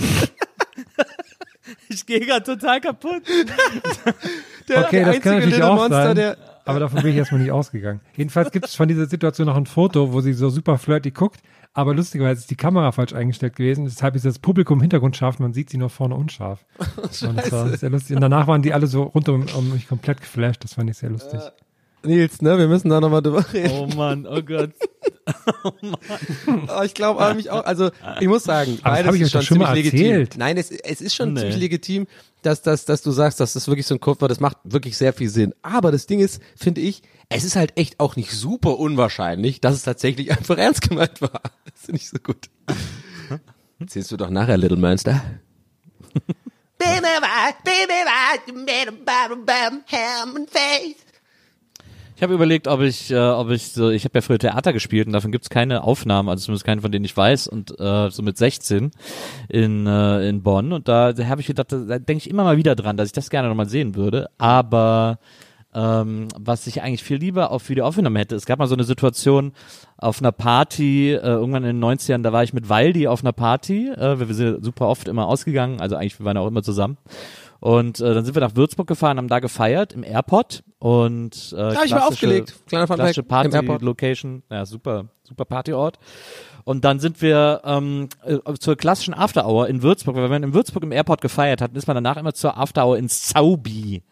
[1.90, 3.24] Ich gehe gerade total kaputt.
[4.70, 6.16] Der, Okay, das kann natürlich auch Monster, sein.
[6.16, 8.02] der Aber davon bin ich erstmal nicht ausgegangen.
[8.16, 11.42] Jedenfalls gibt es von dieser Situation noch ein Foto, wo sie so super flirty guckt,
[11.74, 13.86] aber lustigerweise ist die Kamera falsch eingestellt gewesen.
[13.86, 16.66] Deshalb ist das Publikum im Hintergrund scharf, man sieht sie nur vorne unscharf.
[17.00, 18.16] Und das war sehr lustig.
[18.16, 20.64] Und danach waren die alle so rund um, um mich komplett geflasht.
[20.64, 21.40] Das fand ich sehr lustig.
[22.06, 23.72] Nils, ne, wir müssen da nochmal drüber reden.
[23.72, 24.72] Oh Mann, oh Gott.
[26.68, 27.90] Aber ich glaube aber mich auch, also
[28.20, 30.28] ich muss sagen, Aber das beides ich ist schon schon ziemlich legitim.
[30.38, 31.40] Nein, es, es ist schon Nee.
[31.42, 32.08] ziemlich legitim,
[32.44, 34.98] dass, dass, dass du sagst, dass das wirklich so ein Code war, das macht wirklich
[34.98, 35.54] sehr viel Sinn.
[35.64, 39.74] Aber das Ding ist, finde ich, es ist halt echt auch nicht super unwahrscheinlich, dass
[39.76, 41.42] es tatsächlich einfach ernst gemeint war.
[41.66, 42.50] Das finde ich so gut.
[43.80, 45.22] Erzählst du doch nachher, Little Monster.
[52.16, 55.08] Ich habe überlegt, ob ich, äh, ob ich so, ich habe ja früher Theater gespielt
[55.08, 57.48] und davon gibt's keine Aufnahmen, also zumindest keine, von denen ich weiß.
[57.48, 58.92] Und äh, so mit 16
[59.50, 60.72] in, äh, in Bonn.
[60.72, 63.08] Und da, da habe ich gedacht, da, da denke ich immer mal wieder dran, dass
[63.08, 64.30] ich das gerne nochmal sehen würde.
[64.38, 65.20] Aber
[65.74, 68.86] ähm, was ich eigentlich viel lieber auf Video aufgenommen hätte, es gab mal so eine
[68.86, 69.52] Situation
[69.98, 73.34] auf einer Party, äh, irgendwann in den 90ern, da war ich mit Waldi auf einer
[73.34, 73.90] Party.
[73.90, 76.98] Äh, wir, wir sind super oft immer ausgegangen, also eigentlich wir waren auch immer zusammen.
[77.60, 81.62] Und äh, dann sind wir nach Würzburg gefahren, haben da gefeiert im Airport und äh,
[81.62, 82.56] habe ich klassische- aufgelegt.
[82.68, 83.68] Kleiner Fun klassische Airport.
[83.68, 85.98] Party-Location, ja super, super Partyort.
[86.64, 90.44] Und dann sind wir ähm, äh, zur klassischen After Hour in Würzburg, weil wenn man
[90.44, 94.04] in Würzburg im Airport gefeiert hat, ist man danach immer zur After Hour ins Zaubi.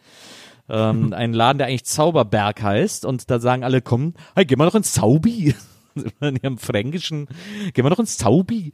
[0.69, 3.05] Ähm, ein Laden, der eigentlich Zauberberg heißt.
[3.05, 5.55] Und da sagen alle, komm, hey, geh mal doch ins Zaubi.
[6.21, 7.27] in ihrem Fränkischen,
[7.73, 8.71] gehen wir doch ins Zaubi.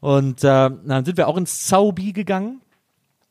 [0.00, 2.60] Und äh, dann sind wir auch ins Zaubi gegangen.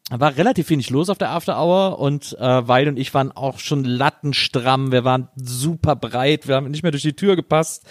[0.10, 3.60] War relativ wenig los auf der After Hour und äh, Weil und ich waren auch
[3.60, 4.92] schon lattenstramm.
[4.92, 6.48] Wir waren super breit.
[6.48, 7.86] Wir haben nicht mehr durch die Tür gepasst,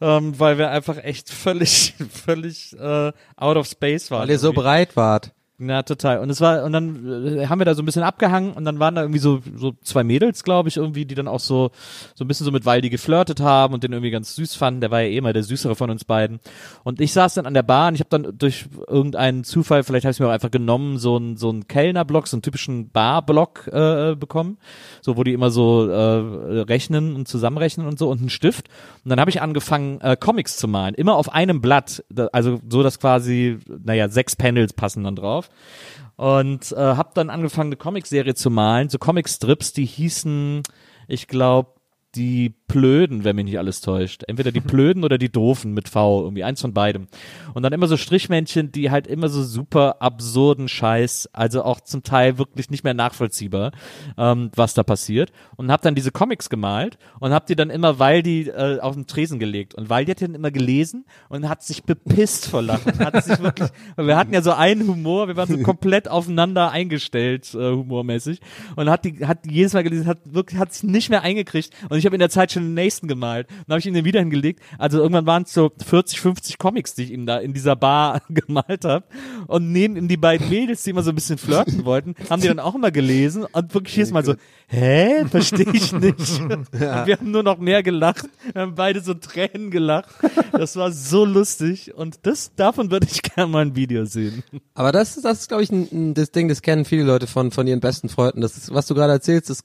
[0.00, 4.22] ähm, weil wir einfach echt völlig, völlig äh, out of space waren.
[4.22, 4.62] Weil ihr so irgendwie.
[4.62, 5.32] breit wart.
[5.60, 6.18] Ja, total.
[6.18, 8.80] Und es war, und dann äh, haben wir da so ein bisschen abgehangen und dann
[8.80, 11.70] waren da irgendwie so, so zwei Mädels, glaube ich, irgendwie, die dann auch so,
[12.16, 14.80] so ein bisschen so mit Waldi geflirtet haben und den irgendwie ganz süß fanden.
[14.80, 16.40] Der war ja eh mal der süßere von uns beiden.
[16.82, 20.04] Und ich saß dann an der Bar und ich habe dann durch irgendeinen Zufall, vielleicht
[20.04, 23.68] habe ich mir auch einfach genommen, so einen so einen Kellnerblock, so einen typischen Barblock
[23.68, 24.58] äh, bekommen,
[25.02, 28.68] so wo die immer so äh, rechnen und zusammenrechnen und so und einen Stift.
[29.04, 32.82] Und dann habe ich angefangen, äh, Comics zu malen, immer auf einem Blatt, also so,
[32.82, 35.44] dass quasi, naja, sechs Panels passen dann drauf
[36.16, 40.62] und äh, habe dann angefangen eine Comicserie zu malen, so Comicstrips, die hießen,
[41.08, 41.72] ich glaube
[42.14, 44.22] die Plöden, wenn mich nicht alles täuscht.
[44.26, 47.06] Entweder die Plöden oder die Doofen mit V, irgendwie eins von beidem.
[47.52, 52.02] Und dann immer so Strichmännchen, die halt immer so super absurden Scheiß, also auch zum
[52.02, 53.72] Teil wirklich nicht mehr nachvollziehbar,
[54.16, 55.32] ähm, was da passiert.
[55.56, 59.06] Und hab dann diese Comics gemalt und hab die dann immer Waldi äh, auf den
[59.06, 59.74] Tresen gelegt.
[59.74, 62.98] Und Waldi hat die dann immer gelesen und hat sich bepisst vor Lachen.
[62.98, 66.70] Hat sich wirklich, weil wir hatten ja so einen Humor, wir waren so komplett aufeinander
[66.70, 68.40] eingestellt, äh, humormäßig.
[68.76, 71.70] Und hat die, hat jedes Mal gelesen, hat wirklich, hat sich nicht mehr eingekriegt.
[71.88, 73.48] Und ich habe in der Zeit schon den nächsten gemalt.
[73.48, 74.60] Dann habe ich ihn dann wieder hingelegt.
[74.78, 78.22] Also irgendwann waren es so 40, 50 Comics, die ich ihm da in dieser Bar
[78.28, 79.04] gemalt habe.
[79.46, 82.48] Und neben ihm die beiden Mädels, die immer so ein bisschen flirten wollten, haben die
[82.48, 84.34] dann auch immer gelesen und wirklich jedes Mal so,
[84.68, 85.24] hä?
[85.26, 86.40] Verstehe ich nicht.
[86.40, 88.28] Und wir haben nur noch mehr gelacht.
[88.52, 90.08] Wir haben beide so Tränen gelacht.
[90.52, 91.94] Das war so lustig.
[91.94, 94.42] Und das, davon würde ich gerne mal ein Video sehen.
[94.74, 97.26] Aber das ist, das ist, glaube ich, ein, ein, das Ding, das kennen viele Leute
[97.26, 98.40] von, von ihren besten Freunden.
[98.40, 99.62] Das ist, was du gerade erzählst, das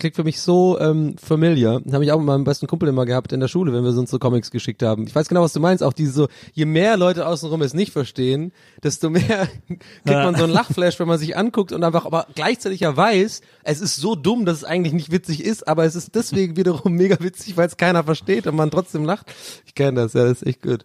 [0.00, 1.80] klingt für mich so ähm, familiar.
[1.92, 4.10] Habe ich auch mit meinem besten Kumpel immer gehabt in der Schule, wenn wir uns
[4.10, 5.06] so Comics geschickt haben.
[5.06, 5.84] Ich weiß genau, was du meinst.
[5.84, 10.44] Auch diese so, je mehr Leute außenrum es nicht verstehen, desto mehr kriegt man so
[10.44, 14.16] einen Lachflash, wenn man sich anguckt und einfach aber gleichzeitig ja weiß, es ist so
[14.16, 17.68] dumm, dass es eigentlich nicht witzig ist, aber es ist deswegen wiederum mega witzig, weil
[17.68, 19.32] es keiner versteht und man trotzdem lacht.
[19.66, 20.84] Ich kenne das, ja, das ist echt gut.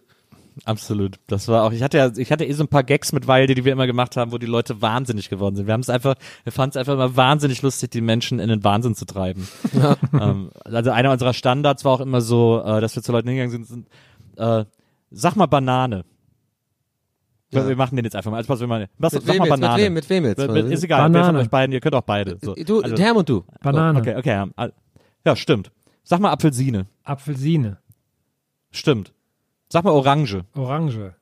[0.64, 1.18] Absolut.
[1.26, 3.54] Das war auch, ich hatte ja, ich hatte eh so ein paar Gags mit Walde,
[3.54, 5.66] die wir immer gemacht haben, wo die Leute wahnsinnig geworden sind.
[5.66, 6.14] Wir haben es einfach,
[6.44, 9.46] wir fanden es einfach immer wahnsinnig lustig, die Menschen in den Wahnsinn zu treiben.
[10.18, 13.64] ähm, also einer unserer Standards war auch immer so, äh, dass wir zu Leuten hingegangen
[13.64, 13.88] sind, sind
[14.38, 14.64] äh,
[15.10, 16.04] sag mal Banane.
[17.50, 18.38] Wir- Wir machen den jetzt einfach mal.
[18.38, 19.52] Also, was, wir mal, was, Mit sag wem mal jetzt?
[19.52, 19.82] Mit Banane.
[19.82, 19.92] wem?
[19.94, 20.38] Mit wem jetzt?
[20.48, 21.38] Mit- Ist egal, wer von Banane.
[21.38, 22.38] euch beiden, ihr könnt auch beide.
[22.42, 22.54] So.
[22.54, 23.44] Du, Also- Herm und du.
[23.62, 24.30] Banane, Okay, okay.
[24.56, 24.68] ja.
[25.24, 25.70] Ja, stimmt.
[26.02, 26.86] Sag mal Apfelsine.
[27.04, 27.78] Apfelsine,
[28.72, 29.12] Stimmt.
[29.76, 30.42] Sag mal Orange.
[30.54, 31.12] Orange.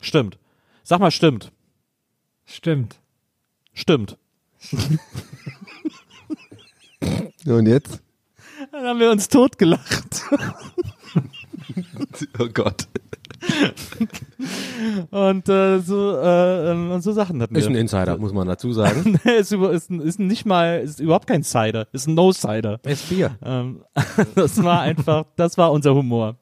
[0.00, 0.38] Stimmt.
[0.82, 1.52] Sag mal stimmt.
[2.46, 2.98] Stimmt.
[3.74, 4.16] Stimmt.
[7.44, 8.00] Und jetzt?
[8.72, 10.22] Dann haben wir uns totgelacht.
[12.38, 12.86] Oh Gott.
[15.10, 17.60] Und äh, so äh, ähm, und so Sachen hatten wir.
[17.60, 19.18] Ist ein Insider, muss man dazu sagen.
[19.24, 22.80] Nee, ist, über, ist, ist nicht mal, ist überhaupt kein Cider, ist ein No-Cider.
[22.84, 23.36] Ist Bier.
[23.44, 23.82] Ähm,
[24.34, 26.36] das war einfach, das war unser Humor.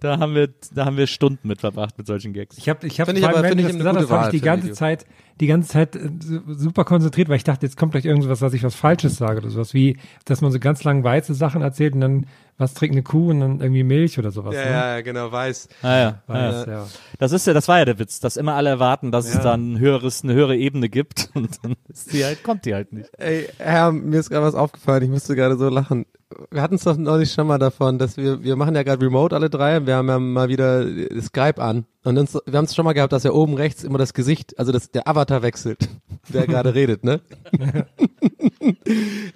[0.00, 2.56] Da haben wir, da haben wir Stunden mit verbracht mit solchen Gags.
[2.58, 4.34] Ich habe, ich habe, Finde ich aber- finde ich eine gesagt, gute das habe Wahl
[4.34, 4.72] ich die ganze.
[4.72, 5.06] Zeit,
[5.40, 8.52] die ganze Zeit äh, su- super konzentriert, weil ich dachte, jetzt kommt gleich irgendwas, dass
[8.54, 12.00] ich was Falsches sage oder sowas, wie, dass man so ganz langweize Sachen erzählt und
[12.00, 12.26] dann,
[12.58, 14.54] was trinkt eine Kuh und dann irgendwie Milch oder sowas.
[14.54, 14.64] ne?
[14.64, 15.68] ja, genau, weiß.
[15.82, 16.22] Ah, ja, ja.
[16.26, 16.86] Weiß, ja.
[17.18, 19.42] Das ist ja, das war ja der Witz, dass immer alle erwarten, dass es Ja.
[19.42, 22.92] dann ein höheres, eine höhere Ebene gibt und dann ist die halt, kommt die halt
[22.92, 23.10] nicht.
[23.18, 26.06] Ey, Herr, mir ist gerade was aufgefallen, ich musste gerade so lachen.
[26.50, 29.34] Wir hatten es doch neulich schon mal davon, dass wir, wir machen ja gerade Remote
[29.36, 30.86] alle drei und wir haben ja mal wieder
[31.20, 31.84] Skype an.
[32.04, 34.58] Und uns, wir haben es schon mal gehabt, dass ja oben rechts immer das Gesicht,
[34.58, 35.88] also das, der Avatar wechselt,
[36.28, 37.20] der gerade redet, ne?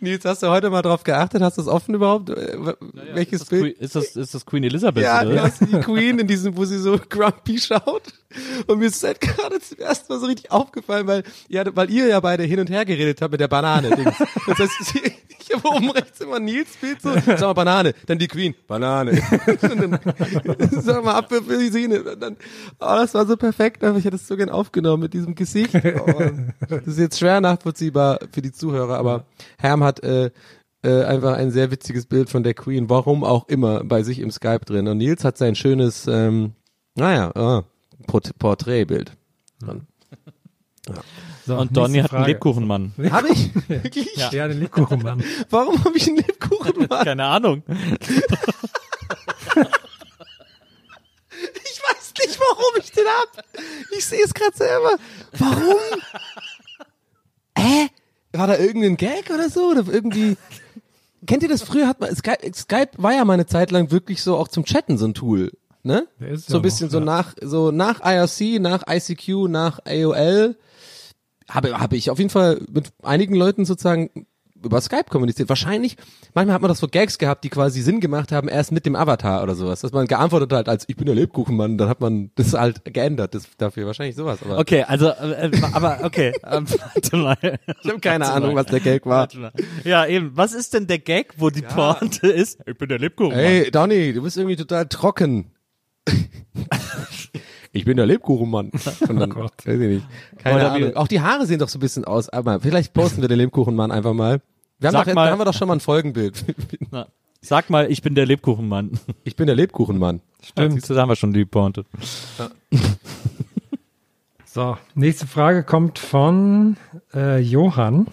[0.00, 1.42] Nils, hast du heute mal drauf geachtet?
[1.42, 2.30] Hast du es offen überhaupt?
[2.30, 2.74] Äh, w-
[3.14, 3.62] Welches Ist das, Bild?
[3.76, 5.30] Queen, ist, das, ist das Queen Elizabeth, Ja, oder?
[5.30, 8.02] du hast die Queen in diesem, wo sie so grumpy schaut.
[8.66, 12.06] Und mir ist halt gerade zum ersten Mal so richtig aufgefallen, weil, ja, weil ihr
[12.08, 13.90] ja beide hin und her geredet habt mit der Banane.
[14.46, 14.94] Das heißt,
[15.48, 19.12] ich habe oben rechts immer Nils Bild so, sag mal Banane, dann die Queen, Banane.
[19.60, 21.22] Dann, sag mal
[22.16, 22.36] dann,
[22.80, 25.74] oh, das war so perfekt, aber ich hätte es so gern aufgenommen mit diesem Gesicht.
[25.74, 26.22] Oh,
[26.68, 29.24] das ist jetzt schwer nachvollziehbar für die Zuhörer, aber
[29.58, 30.30] Herm hat, äh,
[30.82, 34.30] äh, einfach ein sehr witziges Bild von der Queen, warum auch immer, bei sich im
[34.30, 34.88] Skype drin.
[34.88, 36.52] Und Nils hat sein schönes, ähm,
[36.94, 37.62] naja, äh,
[38.06, 39.12] Port Porträtbild.
[39.60, 39.86] dran.
[41.46, 42.32] So, Und Donny hat einen Frage.
[42.32, 42.92] Lebkuchenmann.
[43.10, 43.50] Hab ich?
[43.68, 44.16] Wirklich?
[44.16, 45.22] Ja, den Lebkuchenmann.
[45.50, 46.88] Warum habe ich einen Lebkuchen?
[46.88, 47.62] Keine Ahnung.
[51.64, 53.44] Ich weiß nicht, warum ich den hab.
[53.96, 54.96] Ich sehe es gerade selber.
[55.38, 56.00] Warum?
[57.56, 57.88] Hä?
[58.32, 59.70] War da irgendein Gag oder so?
[59.70, 60.36] Oder irgendwie.
[61.26, 61.62] Kennt ihr das?
[61.62, 64.64] Früher hat man, Skype, Skype war ja mal eine Zeit lang wirklich so auch zum
[64.64, 65.52] Chatten so ein Tool.
[65.82, 66.06] Ne?
[66.20, 67.04] Der ist So ja ein bisschen noch, so ja.
[67.04, 70.56] nach, so nach IRC, nach ICQ, nach AOL.
[71.48, 74.26] Habe, habe ich auf jeden Fall mit einigen Leuten sozusagen
[74.64, 75.48] über Skype kommuniziert.
[75.48, 75.96] Wahrscheinlich,
[76.34, 78.96] manchmal hat man doch so Gags gehabt, die quasi Sinn gemacht haben, erst mit dem
[78.96, 79.80] Avatar oder sowas.
[79.80, 83.34] Dass man geantwortet hat als, ich bin der Lebkuchenmann, dann hat man das halt geändert
[83.34, 83.86] das, dafür.
[83.86, 84.38] Wahrscheinlich sowas.
[84.44, 87.36] Aber Okay, also, äh, äh, aber okay, ähm, warte mal.
[87.82, 88.64] ich habe keine Warte Ahnung, mal.
[88.64, 89.20] was der Gag war.
[89.20, 89.52] Warte mal.
[89.84, 90.32] Ja, eben.
[90.34, 92.58] Was ist denn der Gag, wo die Pointe ist?
[92.66, 93.38] Ich bin der Lebkuchen.
[93.38, 95.52] Ey, Donny, du bist irgendwie total trocken.
[97.76, 98.70] ich bin der Lebkuchenmann.
[99.08, 100.06] Und dann, weiß ich nicht.
[100.38, 100.96] Keine Oder Ahnung.
[100.96, 102.28] Auch die Haare sehen doch so ein bisschen aus.
[102.28, 104.40] Aber vielleicht posten wir den Lebkuchenmann einfach mal.
[104.78, 106.44] Wir haben, Sag doch, mal- da haben wir doch schon mal ein Folgenbild.
[106.90, 107.06] Na,
[107.40, 108.98] Sag mal, ich bin der Lebkuchenmann.
[109.24, 110.20] Ich bin der Lebkuchenmann.
[110.42, 110.74] Stimmt.
[110.74, 111.84] Siehst du, da haben wir schon die Pointe.
[114.44, 116.78] So, nächste Frage kommt von
[117.12, 118.06] äh, Johann.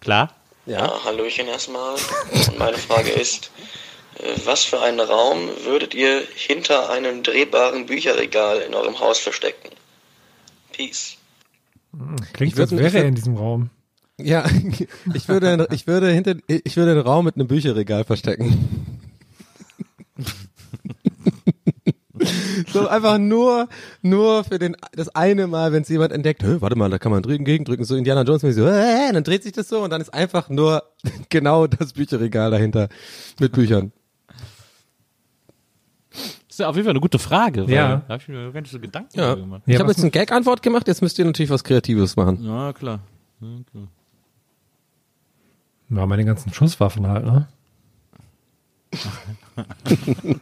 [0.00, 0.34] Klar?
[0.66, 1.94] Ja, Hallöchen erstmal.
[1.94, 3.50] Und meine Frage ist,
[4.44, 9.70] was für einen Raum würdet ihr hinter einem drehbaren Bücherregal in eurem Haus verstecken?
[10.72, 11.16] Peace.
[12.32, 13.70] Klingt, Ich würd- als wäre er in diesem Raum.
[14.18, 14.44] Ja,
[15.14, 18.98] ich würde, ich würde hinter, ich würde den Raum mit einem Bücherregal verstecken.
[22.72, 23.68] so einfach nur,
[24.02, 27.12] nur für den, das eine Mal, wenn es jemand entdeckt, Hö, warte mal, da kann
[27.12, 30.00] man drücken, gegendrücken, so Indiana Jones, so, äh, dann dreht sich das so und dann
[30.00, 30.82] ist einfach nur
[31.28, 32.88] genau das Bücherregal dahinter
[33.40, 33.92] mit Büchern.
[36.52, 37.66] Das ist ja auf jeden Fall eine gute Frage.
[37.66, 38.02] weil Ja.
[38.06, 39.30] Da hab ich mir gar nicht so Gedanken Ja.
[39.30, 39.62] drüber gemacht.
[39.64, 42.44] Ich Ja, habe jetzt eine Gag-Antwort gemacht, jetzt müsst ihr natürlich was Kreatives machen.
[42.44, 43.00] Ja, klar.
[43.40, 43.88] Ja, klar.
[45.88, 47.48] Ja, meine ganzen Schusswaffen halt, ne?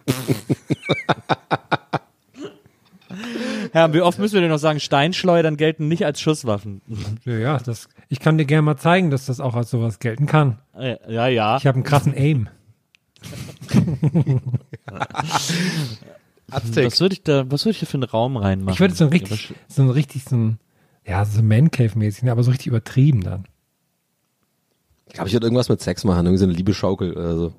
[3.72, 6.80] Herr, wie oft müssen wir denn noch sagen, Steinschleudern gelten nicht als Schusswaffen?
[7.24, 10.26] Ja, ja, das, ich kann dir gerne mal zeigen, dass das auch als sowas gelten
[10.26, 10.58] kann.
[10.76, 11.56] Äh, ja, ja.
[11.56, 12.48] Ich habe einen krassen Aim.
[16.50, 16.86] Aztec.
[16.86, 18.74] Was würde ich da, was würde ich da für einen Raum reinmachen?
[18.74, 20.58] Ich würde so ein richtig, so ein richtig, so ein,
[21.06, 23.44] ja, so Man-Cave-mäßig, ne, aber so richtig übertrieben dann.
[25.06, 27.52] Ich glaube, ich würde irgendwas mit Sex machen, irgendwie so eine Liebeschaukel oder so.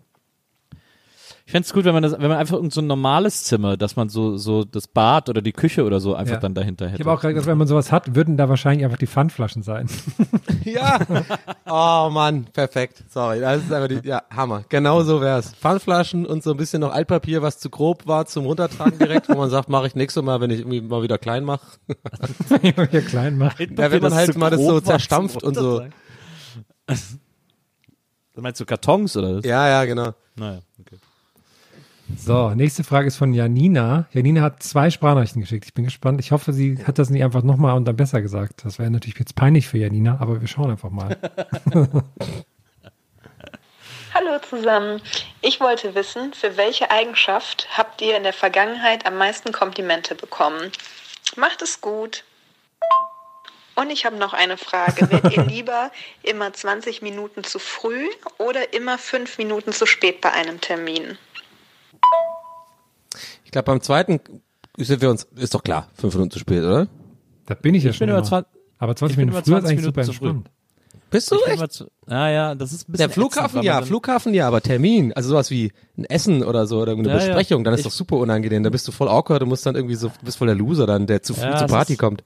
[1.46, 3.76] Ich fände es gut, wenn man das, wenn man einfach irgend so ein normales Zimmer,
[3.76, 6.40] dass man so, so das Bad oder die Küche oder so einfach Ja.
[6.40, 6.96] dann dahinter hätte.
[7.02, 9.64] Ich habe auch gerade gedacht, wenn man sowas hat, würden da wahrscheinlich einfach die Pfandflaschen
[9.64, 9.88] sein.
[10.64, 11.00] Ja.
[11.66, 13.04] Oh Mann, perfekt.
[13.10, 14.64] Sorry, das ist einfach die, ja, Hammer.
[14.70, 15.54] Genau so wär's.
[15.56, 19.34] Pfandflaschen und so ein bisschen noch Altpapier, was zu grob war zum Runtertragen direkt, wo
[19.36, 21.66] man sagt, mache ich nächstes Mal, wenn ich irgendwie mal wieder klein mache.
[22.92, 23.60] Hier klein macht.
[23.60, 25.82] Ja, wenn man halt mal das so zerstampft und so.
[28.36, 29.46] Meinst du Kartons oder was?
[29.46, 30.14] Ja, ja, genau.
[30.36, 30.98] Naja, okay.
[32.18, 34.06] So, nächste Frage ist von Janina.
[34.12, 35.66] Janina hat zwei Sprachnachrichten geschickt.
[35.66, 36.20] Ich bin gespannt.
[36.20, 38.66] Ich hoffe, sie hat das nicht einfach nochmal und dann besser gesagt.
[38.66, 41.18] Das wäre natürlich jetzt peinlich für Janina, aber wir schauen einfach mal.
[44.14, 45.02] Hallo zusammen.
[45.42, 50.72] Ich wollte wissen, für welche Eigenschaft habt ihr in der Vergangenheit am meisten Komplimente bekommen?
[51.38, 52.24] Macht es gut.
[53.76, 55.10] Und ich habe noch eine Frage.
[55.10, 55.92] Werdet ihr lieber
[56.24, 61.18] immer 20 Minuten zu früh oder immer 5 Minuten zu spät bei einem Termin?
[63.52, 64.22] Ich glaube, beim zweiten
[64.78, 66.88] sind wir uns, ist doch klar, fünf Minuten zu spät, oder?
[67.48, 68.28] Da bin ich ja Ich schon bin immer immer.
[68.28, 68.46] zwan-
[68.78, 70.30] Aber 20 ich bin Minuten früher ist 20 eigentlich super Minuten zu früh.
[70.30, 70.56] entspannt.
[71.10, 71.86] Bist du Ich echt?
[72.08, 75.12] ja, ja, das ist ein bisschen Der ätzend, Flughafen weil ja, Flughafen ja, aber Termin,
[75.12, 77.16] also sowas wie ein Essen oder so oder eine Ja.
[77.16, 78.64] Besprechung, dann ist Ich- doch super unangenehm.
[78.64, 80.88] Da bist du voll awkward, du musst dann irgendwie so, du bist voll der Loser
[80.88, 82.24] dann, der zu früh Ja, zur Party ist- kommt.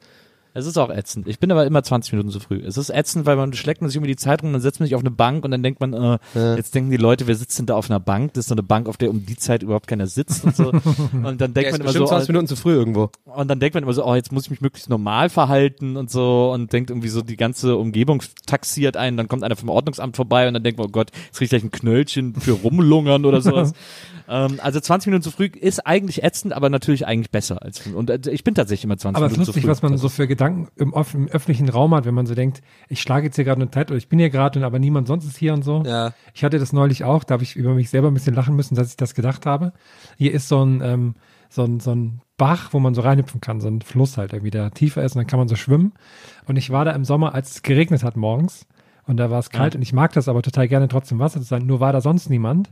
[0.58, 1.28] Es ist auch ätzend.
[1.28, 2.62] Ich bin aber immer 20 Minuten zu früh.
[2.66, 4.88] Es ist ätzend, weil man schlägt man sich irgendwie die Zeit rum, dann setzt man
[4.88, 6.56] sich auf eine Bank und dann denkt man, äh, Ja.
[6.56, 8.34] jetzt denken die Leute, wir sitzen da auf einer Bank.
[8.34, 10.72] Das ist so eine Bank, auf der um die Zeit überhaupt keiner sitzt und so.
[11.12, 13.10] Und dann denkt ist man immer so, 20 Minuten zu früh irgendwo.
[13.26, 16.10] und dann denkt man immer so, oh, jetzt muss ich mich möglichst normal verhalten und
[16.10, 20.16] so und denkt irgendwie so, die ganze Umgebung taxiert einen, dann kommt einer vom Ordnungsamt
[20.16, 23.26] vorbei und dann denkt man, oh Gott, jetzt krieg ich gleich ein Knöllchen für rumlungern
[23.26, 23.74] oder sowas.
[24.30, 28.10] ähm, also 20 Minuten zu früh ist eigentlich ätzend, aber natürlich eigentlich besser als und
[28.10, 29.72] äh, ich bin tatsächlich immer 20 Aber es ist Minuten lustig, zu früh.
[29.72, 30.45] was man so für Gedanken
[30.76, 33.62] im, off- im öffentlichen Raum hat, wenn man so denkt, ich schlage jetzt hier gerade
[33.62, 35.84] eine Zeit oder ich bin hier gerade, und aber niemand sonst ist hier und so.
[35.86, 36.14] Ja.
[36.34, 38.76] Ich hatte das neulich auch, da habe ich über mich selber ein bisschen lachen müssen,
[38.76, 39.74] dass ich das gedacht habe.
[40.18, 41.16] Hier ist so ein, ähm,
[41.50, 44.52] so ein, so ein Bach, wo man so reinhüpfen kann, so ein Fluss halt irgendwie,
[44.52, 45.94] der tiefer ist und dann kann man so schwimmen.
[46.48, 48.66] Und ich war da im Sommer, als es geregnet hat morgens
[49.08, 51.46] und da war es kalt und ich mag das aber total gerne trotzdem Wasser zu
[51.46, 52.72] sein, nur war da sonst niemand.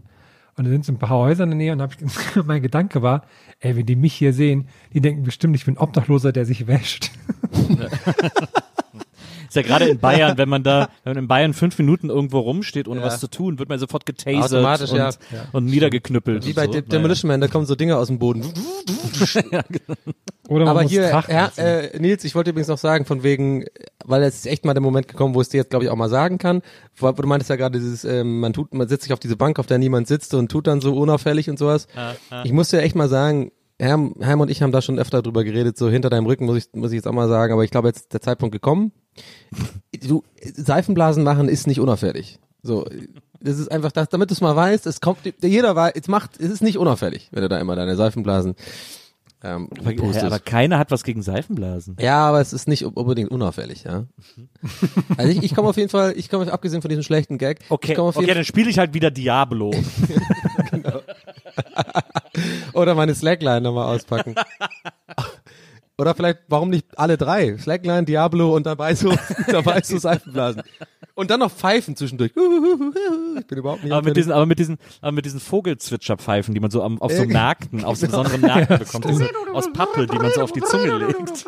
[0.55, 1.91] Und da sind so ein paar Häuser in der Nähe und hab
[2.45, 3.23] mein Gedanke war,
[3.59, 7.11] ey, wenn die mich hier sehen, die denken bestimmt, ich bin Obdachloser, der sich wäscht.
[9.53, 12.39] Ist ja gerade in Bayern, wenn man da, wenn man in Bayern fünf Minuten irgendwo
[12.39, 13.05] rumsteht, ohne Ja.
[13.05, 15.11] was zu tun, wird man sofort getasert Automatisch, und, ja.
[15.51, 16.43] und niedergeknüppelt.
[16.47, 16.71] Wie bei so.
[16.71, 18.41] De Demolition Man, da kommen so Dinge aus dem Boden.
[20.49, 21.59] Oder man Aber muss hier, lassen.
[21.59, 23.65] äh, Nils, ich wollte übrigens noch sagen, von wegen,
[24.03, 25.95] weil es ist echt mal der Moment gekommen, wo es dir jetzt, glaube ich, auch
[25.95, 26.61] mal sagen kann.
[26.95, 29.59] Wo, du meintest ja gerade dieses, ähm, man tut, man setzt sich auf diese Bank,
[29.59, 31.87] auf der niemand sitzt und tut dann so unauffällig und sowas.
[32.43, 35.43] Ich muss dir echt mal sagen, Herm, Herm und ich haben da schon öfter drüber
[35.43, 37.71] geredet, so hinter deinem Rücken muss ich, muss ich jetzt auch mal sagen, aber ich
[37.71, 38.91] glaube, jetzt ist der Zeitpunkt gekommen.
[40.07, 42.39] Du, Seifenblasen machen ist nicht unauffällig.
[42.61, 42.85] So,
[43.41, 46.39] das ist einfach das, damit du es mal weißt, es kommt, jeder weiß, es macht,
[46.39, 48.55] es ist nicht unauffällig, wenn du da immer deine Seifenblasen
[49.45, 51.97] ähm, Aber, aber keiner hat was gegen Seifenblasen.
[51.99, 54.05] Ja, aber es ist nicht unbedingt unauffällig, ja.
[55.17, 57.97] Also ich, ich komme auf jeden Fall, ich komme abgesehen von diesem schlechten Gag, Okay,
[57.97, 59.71] okay dann spiele ich halt wieder Diablo.
[62.73, 64.35] Oder meine Slackline nochmal auspacken.
[65.97, 67.55] Oder vielleicht, warum nicht alle drei?
[67.57, 69.13] Slackline, Diablo und dabei so,
[69.47, 70.63] dabei so Seifenblasen.
[71.13, 72.31] Und dann noch Pfeifen zwischendurch.
[72.31, 76.59] Ich bin überhaupt nicht aber mit diesen, aber mit diesen, aber mit diesen Vogelzwitscherpfeifen, die
[76.59, 79.23] man so am, auf so Äh, Märkten, auf so besonderen Märkten bekommt, so
[79.53, 81.45] aus Pappe, die man so auf die Zunge legt.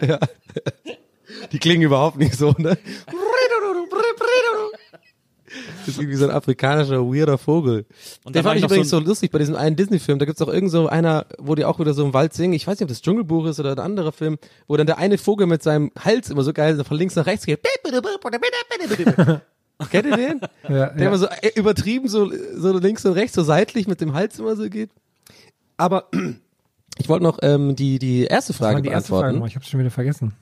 [0.00, 0.18] Ja.
[1.52, 2.76] Die klingen überhaupt nicht so, ne?
[5.86, 7.86] Das ist irgendwie so ein afrikanischer, weirder Vogel.
[8.24, 10.18] Und Den war fand ich übrigens so so, lustig bei diesem einen Disney-Film.
[10.18, 12.54] Da gibt's auch irgend so einer, wo die auch wieder so im Wald singen.
[12.54, 15.18] Ich weiß nicht, ob das Dschungelbuch ist oder ein anderer Film, wo dann der eine
[15.18, 17.60] Vogel mit seinem Hals immer so geil von links nach rechts geht.
[19.90, 20.40] Kennt ihr den?
[20.64, 21.08] Ja, Der ja.
[21.08, 24.56] immer so äh, übertrieben so, so links und rechts, so seitlich mit dem Hals immer
[24.56, 24.90] so geht.
[25.76, 26.08] Aber
[26.98, 29.34] ich wollte noch ähm, die, die erste Frage die erste Frage beantworten.
[29.34, 29.48] nochmal.
[29.48, 30.34] Ich habe schon wieder vergessen.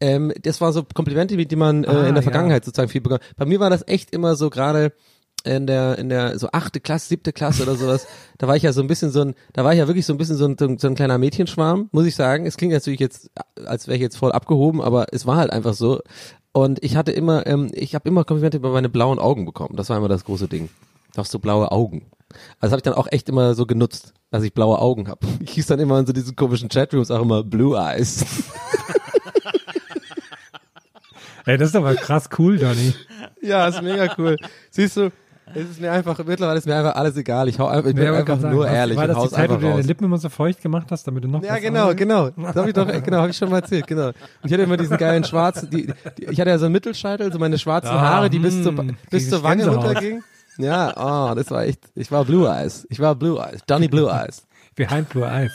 [0.00, 2.22] Ähm, das war so Komplimente, die man äh, Ah, in der ja.
[2.22, 3.20] Vergangenheit sozusagen viel bekommen.
[3.36, 4.92] Bei mir war das echt immer so gerade
[5.44, 8.06] in der in der so achte Klasse, siebte Klasse oder sowas.
[8.38, 10.12] da war ich ja so ein bisschen so ein, da war ich ja wirklich so
[10.12, 12.44] ein bisschen so ein, so ein, so ein kleiner Mädchenschwarm, muss ich sagen.
[12.46, 13.30] Es klingt natürlich jetzt,
[13.64, 16.00] als wäre ich jetzt voll abgehoben, aber es war halt einfach so.
[16.52, 19.76] Und ich hatte immer, ähm, ich habe immer Komplimente über meine blauen Augen bekommen.
[19.76, 20.68] Das war immer das große Ding.
[21.14, 22.10] Du hast so blaue Augen.
[22.60, 25.26] Also habe ich dann auch echt immer so genutzt, dass ich blaue Augen habe.
[25.40, 28.24] Ich hieß dann immer in so diesen komischen Chatrooms auch immer Blue Eyes.
[31.48, 32.92] Ey, das ist aber krass cool, Donny.
[33.40, 34.36] Ja, ist mega cool.
[34.70, 35.10] Siehst du,
[35.54, 37.48] es ist mir einfach, mittlerweile ist mir einfach alles egal.
[37.48, 39.48] Ich hau einfach, ich bin Ja, einfach sagen, nur was- ehrlich War das die Zeit,
[39.48, 39.80] wo du deine.
[39.80, 42.28] Lippen immer so feucht gemacht hast, damit du noch Ja, genau, genau.
[42.28, 44.08] Das habe ich doch, genau, habe ich schon mal erzählt, genau.
[44.08, 45.86] Und ich hatte immer diesen geilen schwarzen, die,
[46.18, 48.62] die, ich hatte ja so einen Mittelscheitel, so meine schwarzen Ah, Haare, die bis hm,
[48.64, 50.22] zur, bis zur Wange runtergingen.
[50.58, 52.86] Ja, oh, das war echt, ich war Blue Eyes.
[52.90, 53.60] Ich war Blue Eyes.
[53.70, 54.46] Johnny Blue Eyes.
[54.74, 55.52] Behind Blue Eyes.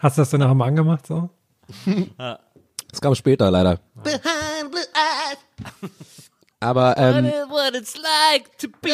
[0.00, 1.30] Hast du das dann nachher mal angemacht, so?
[2.90, 3.80] Das kam später, leider.
[6.62, 8.90] Aber, ähm, what it's like to be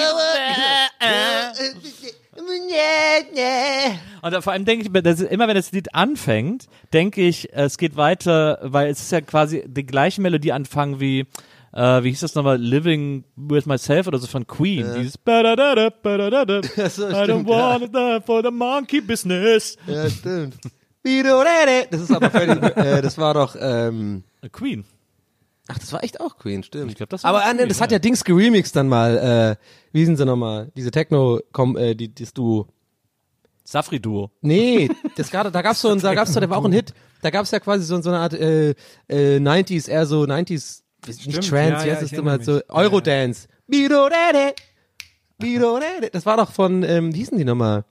[4.23, 7.97] Und vor allem denke ich, mir, immer wenn das Lied anfängt, denke ich, es geht
[7.97, 11.27] weiter, weil es ist ja quasi die gleiche Melodie anfangen wie,
[11.73, 14.87] äh, wie hieß das nochmal, Living with Myself oder so von Queen.
[14.97, 17.81] Dieses Badadada, badadada, Ja, so, I don't ja.
[17.81, 19.77] want it for the monkey business.
[19.89, 20.55] ja, stimmt.
[21.91, 24.85] Das ist aber völlig, äh, das war doch, ähm, Queen.
[25.69, 26.91] Ach, das war echt auch Queen, stimmt.
[26.91, 27.97] Ich glaub, das war Aber ah, nee, Queen, das hat ja.
[27.97, 29.59] ja Dings geremixed dann mal.
[29.59, 30.71] Äh, wie sind sie nochmal?
[30.77, 32.69] Diese Techno, komm, äh, die, das Duo.
[33.65, 34.31] Safri-Duo.
[34.43, 36.95] Nee, das gerade, da gab's so ein, da gab's so, der war auch ein Hit.
[37.23, 38.71] Da gab's ja quasi so, so eine Art äh,
[39.09, 42.61] äh, 90s, eher so 90s, nicht Trance, ja, wie ja, heißt das ich immer so.
[42.69, 43.49] Eurodance.
[45.39, 46.11] Bidodede.
[46.13, 47.85] Das war doch von, ähm, wie hießen die nochmal?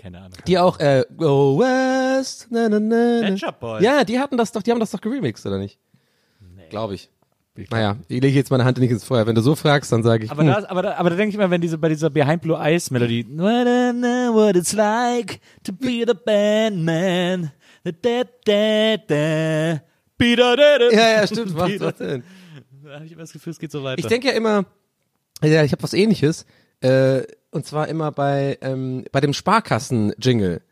[0.00, 0.38] Keine Ahnung.
[0.46, 3.50] Die auch, äh, Go West, na, na, na, na.
[3.50, 3.82] Boys.
[3.82, 5.78] Ja, die hatten das doch, die haben das doch geremixed, oder nicht?
[6.40, 6.68] Nee.
[6.70, 7.10] Glaube ich.
[7.70, 9.26] Naja, ich lege jetzt meine Hand nicht ins Feuer.
[9.26, 10.48] Wenn du so fragst, dann sage ich, Aber hm.
[10.48, 12.90] da, aber da, aber da denke ich mal, wenn diese, bei dieser Behind Blue Eyes
[12.90, 17.52] Melodie, Wanna know what it's like to be the bandman.
[17.84, 19.82] Da, da, da, da.
[20.16, 20.90] Bi, da, da, da.
[20.90, 21.84] ja, ja, stimmt, macht, da.
[21.86, 22.22] macht Sinn.
[22.84, 23.98] Da habe ich immer das Gefühl, es geht so weiter.
[23.98, 24.64] Ich denke ja immer,
[25.42, 26.46] ja, ich habe was ähnliches,
[26.80, 30.62] äh, und zwar immer bei, ähm, bei dem Sparkassen-Jingle.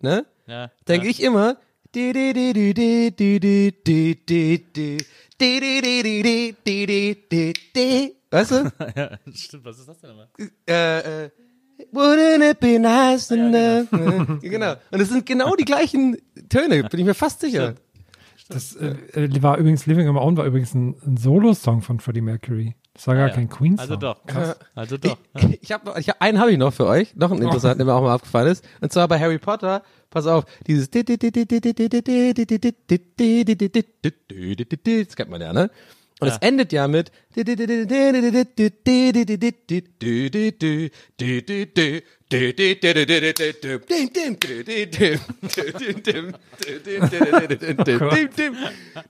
[0.00, 0.26] Ne?
[0.46, 1.10] Ja, Denke ja.
[1.10, 1.56] ich immer.
[8.30, 8.72] Weißt du?
[8.96, 9.64] ja, stimmt.
[9.64, 10.28] Was ist das denn immer?
[10.68, 11.30] Äh, äh,
[11.92, 13.86] Wouldn't it be nice to know?
[13.90, 14.38] Genau.
[14.40, 14.74] genau.
[14.90, 16.16] Und es sind genau die gleichen
[16.48, 17.74] Töne, bin ich mir fast sicher.
[18.48, 22.20] Das äh, war übrigens Living on My Own war übrigens ein, ein Solo-Song von Freddie
[22.20, 22.74] Mercury.
[22.94, 23.34] Das war gar ja.
[23.34, 23.80] kein Queen-Song.
[23.80, 24.24] Also doch.
[24.24, 24.56] Krass.
[24.74, 25.18] Also doch.
[25.36, 27.86] Ich, ich habe ich hab, einen habe ich noch für euch, noch einen interessanten, der
[27.86, 28.64] mir auch mal aufgefallen ist.
[28.80, 31.06] Und zwar bei Harry Potter, pass auf, dieses das
[35.16, 35.70] kennt man ja, ne?
[36.20, 37.10] Und es endet ja mit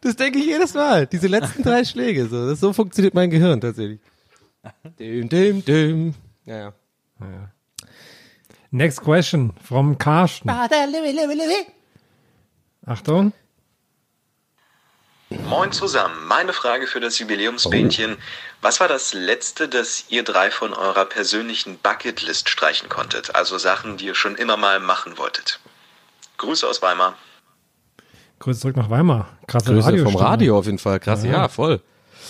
[0.00, 1.06] Das denke ich jedes Mal.
[1.06, 2.26] Diese letzten drei Schläge.
[2.26, 4.00] So, das, so funktioniert mein Gehirn tatsächlich.
[4.98, 6.14] Dim, dim, dim.
[6.44, 6.72] Ja,
[7.20, 7.50] ja.
[8.70, 10.48] Next question from Karsten.
[12.86, 13.32] Achtung.
[15.48, 16.26] Moin zusammen.
[16.26, 18.16] Meine Frage für das Jubiläumsbähnchen.
[18.64, 23.34] Was war das letzte, das ihr drei von eurer persönlichen Bucketlist streichen konntet?
[23.34, 25.60] Also Sachen, die ihr schon immer mal machen wolltet.
[26.38, 27.12] Grüße aus Weimar.
[28.38, 29.28] Grüße zurück nach Weimar.
[29.46, 30.24] Krasse Grüße vom Radiostunde.
[30.24, 30.98] Radio auf jeden Fall.
[30.98, 31.48] Krass, ja, Ja.
[31.48, 31.82] voll.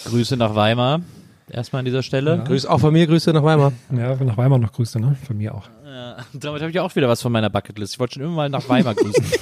[0.06, 1.02] Grüße nach Weimar.
[1.48, 2.42] Erstmal an dieser Stelle.
[2.44, 3.72] Grüße auch von mir, Grüße nach Weimar.
[3.92, 5.16] Ja, nach Weimar noch Grüße, ne?
[5.24, 5.68] Von mir auch.
[5.94, 7.94] Ja, damit habe ich auch wieder was von meiner Bucketlist.
[7.94, 9.24] Ich wollte schon immer mal nach Weimar grüßen.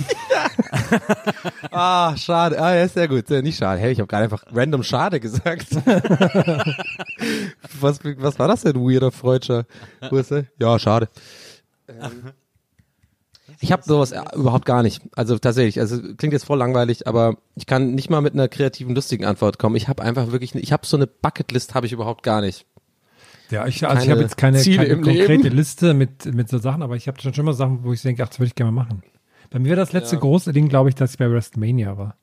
[1.70, 2.60] Ah, schade.
[2.60, 3.28] Ah, ja, ist sehr gut.
[3.30, 3.80] Nicht schade.
[3.80, 5.68] Hey, ich habe gerade einfach random schade gesagt.
[7.80, 9.64] was, was war das denn, weirder Freudscher?
[10.58, 11.08] Ja, schade.
[11.88, 12.32] Ähm,
[13.60, 15.00] Ich habe sowas äh, überhaupt gar nicht.
[15.16, 18.94] Also tatsächlich, also klingt jetzt voll langweilig, aber ich kann nicht mal mit einer kreativen,
[18.94, 19.76] lustigen Antwort kommen.
[19.76, 22.66] Ich habe einfach wirklich, ich habe so eine Bucketlist, habe ich überhaupt gar nicht.
[23.52, 25.56] Ja, ich, also ich habe jetzt keine, Ziele keine konkrete Leben.
[25.56, 28.24] Liste mit, mit so Sachen, aber ich habe schon schon mal Sachen, wo ich denke,
[28.24, 29.02] ach, das würde ich gerne mal machen.
[29.50, 30.20] Bei mir war das letzte Ja.
[30.20, 32.16] große Ding, glaube ich, dass ich bei WrestleMania war.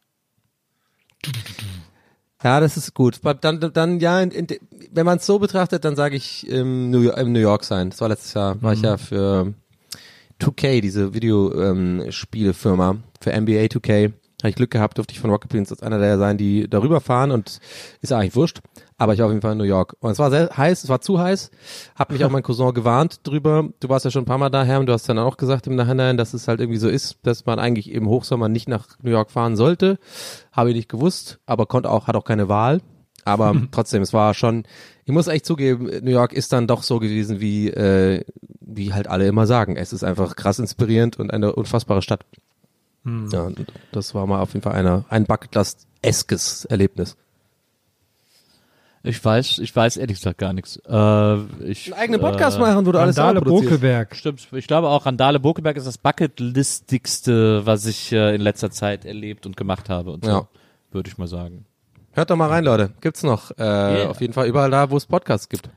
[2.44, 3.20] Ja, das ist gut.
[3.42, 4.48] Dann, dann ja, in, in,
[4.92, 7.90] wenn man es so betrachtet, dann sage ich im New, im New York sein.
[7.90, 9.54] Das war letztes Jahr, war ich ja für
[10.40, 14.14] 2K, diese Videospielefirma, für NBA 2K.
[14.42, 17.02] Habe ich Glück gehabt, durfte ich von Rocket Beans als einer der sein, die darüber
[17.02, 17.60] fahren und
[18.00, 18.62] ist eigentlich wurscht.
[18.98, 19.98] Aber ich war auf jeden Fall in New York.
[20.00, 21.52] Und es war sehr heiß, es war zu heiß.
[21.96, 23.70] Hat mich auch mein Cousin gewarnt drüber.
[23.82, 25.76] Du warst ja schon ein paar Mal daher und du hast dann auch gesagt im
[25.76, 29.12] Nachhinein, dass es halt irgendwie so ist, dass man eigentlich im Hochsommer nicht nach New
[29.12, 30.00] York fahren sollte.
[30.54, 32.80] Habe ich nicht gewusst, aber konnte auch, hat auch keine Wahl.
[33.26, 34.64] Aber trotzdem, es war schon,
[35.04, 38.24] ich muss echt zugeben, New York ist dann doch so gewesen, wie, äh,
[38.62, 39.76] wie halt alle immer sagen.
[39.76, 42.26] Es ist einfach krass inspirierend und eine unfassbare Stadt.
[43.06, 43.30] Hm.
[43.32, 43.50] Ja,
[43.92, 47.16] das war mal auf jeden Fall eine, ein Bucketlist-eskes Erlebnis.
[49.02, 50.76] Ich weiß, ich weiß ehrlich gesagt gar nichts.
[50.86, 53.40] Äh, ich, Einen eigenen Podcast machen, wo du alles Randale.
[53.42, 54.14] Bokelberg.
[54.14, 54.46] Stimmt.
[54.52, 59.46] Ich glaube auch, Randale Bokeberg ist das Bucketlistigste, was ich äh, in letzter Zeit erlebt
[59.46, 60.12] und gemacht habe.
[60.12, 60.48] Und so, Ja.
[60.92, 61.66] würde ich mal sagen.
[62.12, 62.92] Hört doch mal rein, Leute.
[63.00, 63.52] Gibt's noch.
[63.52, 64.10] Äh, Yeah.
[64.10, 65.70] Auf jeden Fall überall da, wo es Podcasts gibt.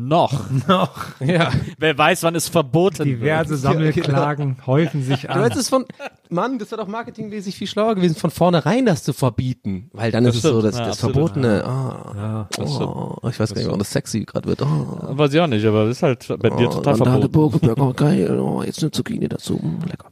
[0.00, 0.48] Noch.
[0.68, 0.94] Noch.
[1.20, 1.50] Ja.
[1.76, 3.60] Wer weiß, wann es verboten Diverse wird.
[3.62, 5.42] Sammelklagen häufen sich Du an.
[5.42, 5.84] hättest es von,
[6.30, 9.90] Mann, das wäre doch marketingmäßig viel schlauer gewesen, von vornherein das zu verbieten.
[9.92, 10.72] Weil dann Das ist es so, stimmt.
[10.74, 11.14] das, Ja, das absolut.
[11.32, 11.64] Verbotene.
[11.64, 12.64] Ah, Ja.
[12.64, 14.62] oh, ich weiß gar nicht, warum das sexy gerade wird.
[14.62, 17.58] Oh, Weiß ich auch nicht, aber das ist halt bei dir oh, total Randale verboten.
[17.58, 20.10] Bogenberg, oh geil, oh, jetzt eine Zucchini dazu, mm, lecker.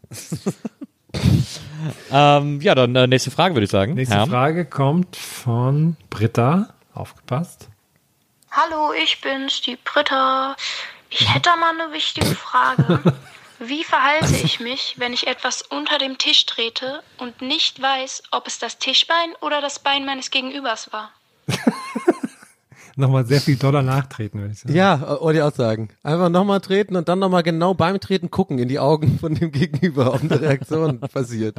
[2.11, 3.95] Ähm, ja, dann äh, nächste Frage würde ich sagen.
[3.95, 4.31] Nächste Herm.
[4.31, 6.71] Frage kommt von Britta.
[6.93, 7.69] Aufgepasst.
[8.51, 10.57] Hallo, ich bin's, die Britta.
[11.11, 13.01] Ich hätte da mal eine wichtige Frage.
[13.59, 18.47] Wie verhalte ich mich, wenn ich etwas unter dem Tisch trete und nicht weiß, ob
[18.47, 21.11] es das Tischbein oder das Bein meines Gegenübers war?
[22.97, 24.75] Nochmal sehr viel Dollar nachtreten, würde ich sagen.
[24.75, 25.91] Ja, äh, wollte ich auch sagen.
[26.03, 29.53] Einfach nochmal treten und dann nochmal genau beim Treten gucken in die Augen von dem
[29.53, 31.59] Gegenüber, ob eine Reaktion passiert.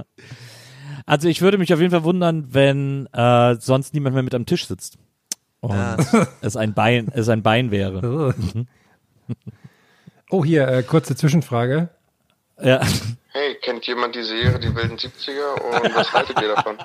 [1.06, 4.46] Also ich würde mich auf jeden Fall wundern, wenn äh, sonst niemand mehr mit am
[4.46, 4.98] Tisch sitzt.
[5.62, 6.08] Und
[6.42, 8.36] es ein Bein, es ein Bein wäre.
[10.30, 11.88] Oh, hier, äh, kurze Zwischenfrage.
[12.62, 12.82] Ja.
[13.30, 16.78] Hey, kennt jemand die Serie Die wilden 70er und was haltet ihr davon?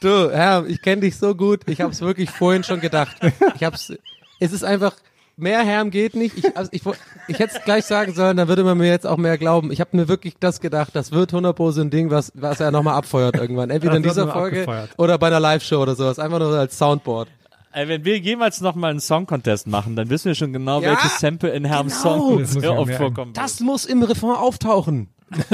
[0.00, 1.60] Du, Herr, ich kenne dich so gut.
[1.66, 3.16] Ich habe es wirklich vorhin schon gedacht.
[3.54, 3.92] Ich hab's.
[4.40, 4.96] Es ist einfach
[5.42, 6.38] mehr Herm geht nicht.
[6.38, 6.82] Ich, also ich,
[7.28, 9.70] ich hätte es gleich sagen sollen, dann würde man mir jetzt auch mehr glauben.
[9.72, 10.90] Ich habe mir wirklich das gedacht.
[10.94, 13.68] Das wird 100 Pro so ein Ding, was was er nochmal abfeuert irgendwann.
[13.70, 14.90] Entweder in dieser Folge abgefeuert.
[14.96, 16.18] oder bei einer Live-Show oder sowas.
[16.18, 17.28] Einfach nur als Soundboard.
[17.74, 20.90] Ey, wenn wir jemals noch mal einen Song-Contest machen, dann wissen wir schon genau, Ja,
[20.90, 22.18] welches Sample in Herms genau.
[22.36, 23.32] Song sehr oft vorkommen.
[23.32, 25.08] Das muss im Refrain auftauchen.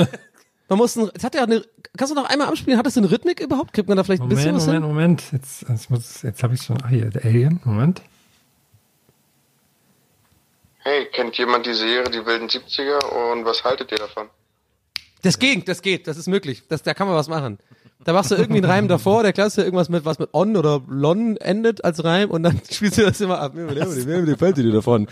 [0.68, 1.62] Man muss ein, es hat ja eine,
[1.97, 2.78] kannst du noch einmal abspielen?
[2.78, 3.72] Hat das eine Rhythmik überhaupt?
[3.72, 4.95] Kriegt man da vielleicht ein Moment, bisschen was Moment, hin?
[4.95, 5.22] Moment.
[5.32, 6.76] Jetzt, jetzt, muss- jetzt habe ich schon.
[6.82, 7.61] Ah, hier, der Alien.
[7.64, 8.03] Moment.
[10.89, 14.28] Hey, kennt jemand die Serie Die wilden 70er und was haltet ihr davon?
[15.20, 16.62] Das geht, das geht, das ist möglich.
[16.70, 17.59] Das, da kann man was machen.
[18.05, 20.80] Da machst du irgendwie einen Reim davor, der klasse irgendwas mit, was mit on oder
[20.89, 23.53] lon endet als Reim und dann spielst du das immer ab.
[23.55, 25.09] Wie fällt dir davon?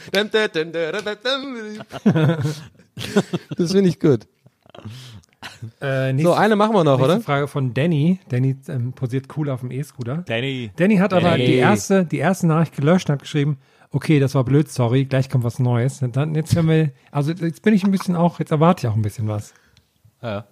[3.58, 4.26] Das finde ich gut.
[5.80, 7.20] Äh, So, eine machen wir noch, nächste oder?
[7.20, 8.18] Frage von Danny.
[8.30, 10.24] Danny ähm, posiert cool auf dem E-Scooter.
[10.26, 10.70] Danny.
[10.76, 11.44] Danny hat aber Danny.
[11.44, 13.58] die erste, die erste Nachricht gelöscht und hat geschrieben,
[13.96, 16.02] okay, das war blöd, sorry, gleich kommt was Neues.
[16.02, 18.92] Und dann, jetzt hören wir, also jetzt bin ich ein bisschen auch, jetzt erwarte ich
[18.92, 19.54] auch ein bisschen was.
[20.20, 20.44] Ja.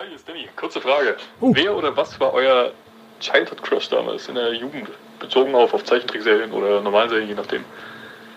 [0.00, 0.48] Hi, hier ist Danny.
[0.56, 1.16] Kurze Frage.
[1.40, 2.72] Wer oder was war euer
[3.20, 4.88] Childhood Crush damals in der Jugend?
[5.18, 7.64] Bezogen auf, auf Zeichentrickserien oder normalen Serien, je nachdem.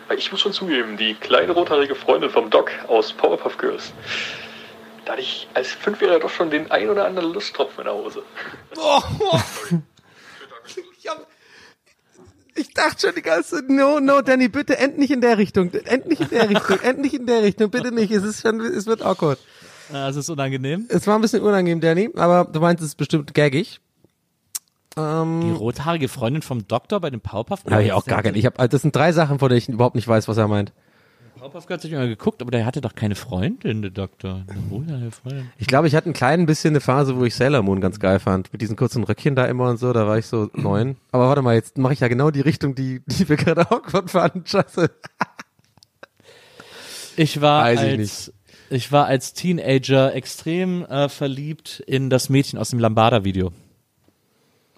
[0.09, 3.93] Weil ich muss schon zugeben, die kleine rothaarige Freundin vom Doc aus Powerpuff Girls,
[5.05, 8.23] da hatte ich als Fünfjähriger doch schon den ein oder anderen Lusttropfen in der Hose.
[10.65, 11.27] Ich, hab,
[12.55, 15.71] ich dachte schon die ganze Zeit, no, no, Danny, bitte end nicht in der Richtung,
[15.73, 18.59] end nicht in der Richtung, end nicht in der Richtung, bitte nicht, es ist schon,
[18.61, 19.39] es wird awkward.
[19.93, 20.85] Äh, Es ist unangenehm.
[20.89, 23.79] Es war ein bisschen unangenehm, Danny, aber du meinst, es ist bestimmt gaggig.
[24.95, 28.35] Die Ähm, rothaarige Freundin vom Doktor bei den Powerpuff habe ich auch gar nicht.
[28.35, 30.71] Ich hab, das sind drei Sachen, von denen ich überhaupt nicht weiß, was er meint.
[31.43, 34.45] Powerpuff Girls hab ich mal geguckt, aber der hatte doch keine Freundin, der Doktor.
[34.47, 35.51] Eine Freundin.
[35.57, 38.21] Ich glaube, ich hatte ein klein bisschen eine Phase, wo ich Sailor Moon ganz geil
[38.21, 38.53] fand.
[38.53, 40.95] Mit diesen kurzen Röckchen da immer und so, da war ich so neun.
[41.11, 44.09] Aber warte mal, jetzt mache ich ja genau die Richtung, die, die wir gerade awkward
[44.09, 44.45] fanden.
[44.45, 44.89] Scheiße.
[47.17, 48.33] Ich war Weiß ich als
[48.69, 53.51] ich war als Teenager extrem äh, verliebt in das Mädchen aus dem Lambada-Video.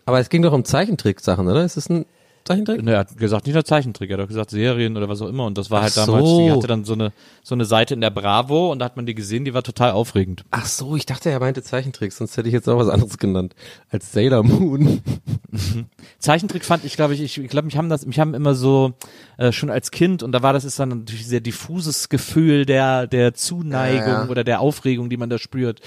[0.06, 1.64] Aber es ging doch um Zeichentrick-Sachen, oder?
[1.64, 2.06] Ist es ein
[2.46, 2.84] Zeichentrick?
[2.84, 5.28] Ne, Er hat gesagt, nicht nur Zeichentrick, er hat auch gesagt Serien oder was auch
[5.28, 5.46] immer.
[5.46, 6.40] Und das war halt Ach damals, so.
[6.40, 7.12] die hatte dann so eine,
[7.44, 9.92] so eine Seite in der Bravo und da hat man die gesehen, die war total
[9.92, 10.46] aufregend.
[10.52, 13.56] Ach so, ich dachte, er meinte Zeichentrick, sonst hätte ich jetzt auch was anderes genannt.
[13.90, 15.02] Als Sailor Moon.
[16.20, 18.94] Zeichentrick fand ich, glaube ich, ich, ich glaube, mich haben das, mich haben immer so
[19.38, 23.08] äh, schon als Kind und da war das ist dann natürlich sehr diffuses Gefühl der
[23.08, 24.30] der Zuneigung Ja, ja.
[24.30, 25.82] oder der Aufregung, die man da spürt.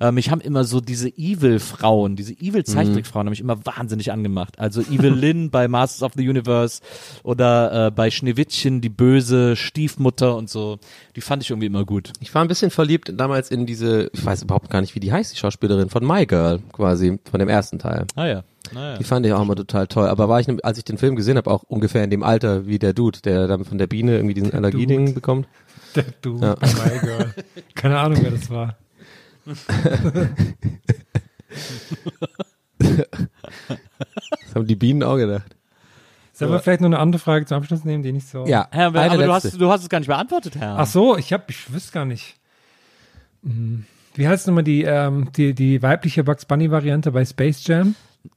[0.00, 4.12] Äh, mich haben immer so diese Evil Frauen, diese Evil Zeichentrickfrauen, haben mich immer wahnsinnig
[4.12, 4.58] angemacht.
[4.58, 5.68] Also Evil Lynn bei
[6.02, 6.80] Masters of the Universe
[7.22, 10.78] oder äh, bei Schneewittchen die böse Stiefmutter und so.
[11.16, 12.12] Die fand ich irgendwie immer gut.
[12.20, 15.12] Ich war ein bisschen verliebt damals in diese, ich weiß überhaupt gar nicht, wie die
[15.12, 18.06] heißt, die Schauspielerin von My Girl, quasi, von dem ersten Teil.
[18.16, 18.44] Ah ja.
[18.72, 18.96] Naja.
[18.96, 20.06] Die fand ich auch immer total toll.
[20.06, 22.78] Aber war ich, als ich den Film gesehen habe, auch ungefähr in dem Alter wie
[22.78, 25.46] der Dude, der dann von der Biene irgendwie diesen Allergieding bekommt.
[25.94, 26.56] Der Dude, Ja.
[26.62, 27.34] my girl.
[27.74, 28.76] Keine Ahnung, wer das war.
[32.78, 35.56] Das haben die Bienen auch gedacht.
[36.32, 38.46] Sollen wir vielleicht noch eine andere Frage zum Abschluss nehmen, die nicht so.
[38.46, 40.78] Ja, Herr, aber eine du hast, du hast es gar nicht beantwortet, Herr.
[40.78, 42.36] Ach so, ich hab, ich wüsste gar nicht.
[43.44, 43.84] Hm.
[44.14, 47.94] Wie heißt nochmal die, ähm, die, die weibliche Bugs Bunny Variante bei Space Jam?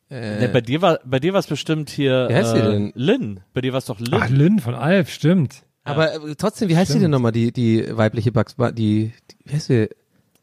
[0.10, 2.92] Ne, bei dir war bei dir war es bestimmt hier Wer heißt sie äh, denn?
[2.96, 3.40] Lynn.
[3.54, 4.22] Bei dir war es doch Lynn.
[4.22, 5.64] Ach, Lynn von Alf, stimmt.
[5.84, 9.36] Aber äh, trotzdem, wie heißt sie denn nochmal, die, die weibliche Bugs Bunny, die, die,
[9.46, 9.90] wie heißt sie?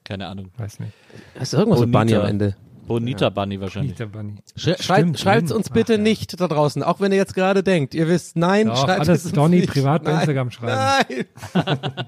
[0.04, 0.50] Keine Ahnung.
[0.56, 0.92] Weiß nicht.
[1.38, 2.56] Hast du irgendwas mit Bunny am Ende?
[2.92, 3.96] Bonita Bunny wahrscheinlich.
[3.96, 4.36] Der Bunny.
[4.56, 5.56] Schrei Stimmt, schreibt Lynn.
[5.56, 6.02] uns bitte Ach, ja.
[6.02, 9.20] nicht da draußen, auch wenn ihr jetzt gerade denkt, ihr wisst, nein, Doch, schreibt alles
[9.20, 9.70] es uns Donny nicht.
[9.70, 11.24] privat bei Instagram schreiben.
[11.54, 11.64] Nein.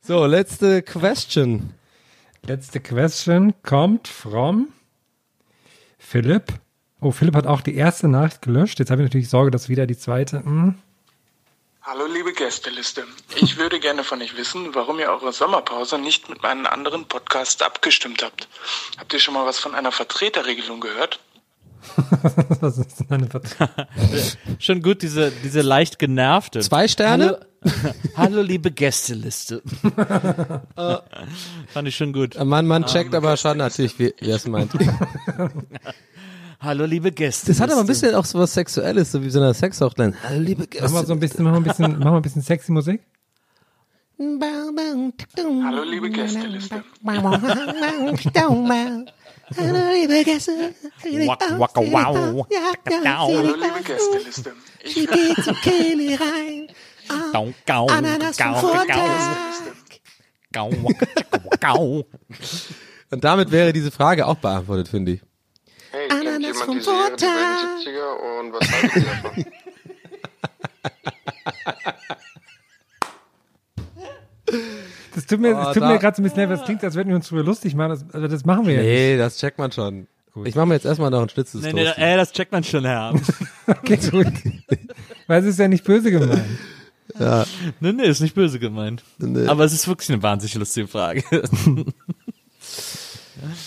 [0.00, 1.74] so, letzte Question.
[2.46, 4.68] Letzte Question kommt from
[5.98, 6.52] Philipp.
[7.00, 8.78] Oh, Philipp hat auch die erste Nachricht gelöscht.
[8.78, 10.44] Jetzt habe ich natürlich Sorge, dass wieder die zweite.
[10.44, 10.74] Hm.
[11.84, 13.02] Hallo liebe Gästeliste.
[13.34, 17.60] Ich würde gerne von euch wissen, warum ihr eure Sommerpause nicht mit meinen anderen Podcasts
[17.60, 18.46] abgestimmt habt.
[18.98, 21.18] Habt ihr schon mal was von einer Vertreterregelung gehört?
[22.60, 23.28] Was ist denn eine
[24.60, 26.60] Schon gut, diese, diese leicht genervte.
[26.60, 27.40] Zwei Sterne?
[27.64, 29.60] Hallo, hallo liebe Gästeliste.
[30.76, 30.96] Äh,
[31.66, 32.38] Fand ich schon gut.
[32.38, 34.70] Mann, man checkt aber schon natürlich, wie, wie er es meint.
[36.62, 37.50] Hallo liebe Gästeliste.
[37.50, 40.14] Das hat aber ein bisschen auch so was Sexuelles, so wie so eine Sexhotline.
[40.22, 42.42] Hallo, liebe Machen wir so ein bisschen, machen wir ein bisschen, machen wir ein bisschen
[42.42, 43.02] sexy Musik?
[44.16, 46.84] Hallo liebe Gästeliste.
[51.26, 52.46] Waka, waka, wow.
[53.04, 54.52] Hallo liebe Gästeliste.
[54.84, 56.68] Ich geht zum Kelly rein.
[57.32, 58.96] Gau, gau, Ananas gau, vom gau, Vortag.
[60.52, 62.06] gau, waka, tschakka, gau.
[63.10, 65.22] Und damit wäre diese Frage auch beantwortet, finde ich.
[66.66, 69.44] Vom die wilden 70er und was haltet ihr davon?
[75.14, 76.64] Das tut mir, Oh, das tut da- mir gerade so ein bisschen leid, weil es
[76.64, 77.90] klingt, als würden wir uns drüber lustig machen.
[77.90, 78.90] Das, also das machen wir ja nicht.
[78.90, 80.06] Nee, das checkt man schon.
[80.44, 81.60] Ich mache mir jetzt erstmal noch ein Schnitzel.
[81.60, 83.14] Nee, nee, ey, das checkt man schon, Herr.
[83.66, 84.26] Okay, gut.
[85.26, 86.42] Weil es ist ja nicht böse gemeint.
[87.18, 87.44] Ja.
[87.80, 89.02] Nee, nee, ist nicht böse gemeint.
[89.18, 89.46] Nee.
[89.46, 91.22] Aber es ist wirklich eine wahnsinnig lustige Frage.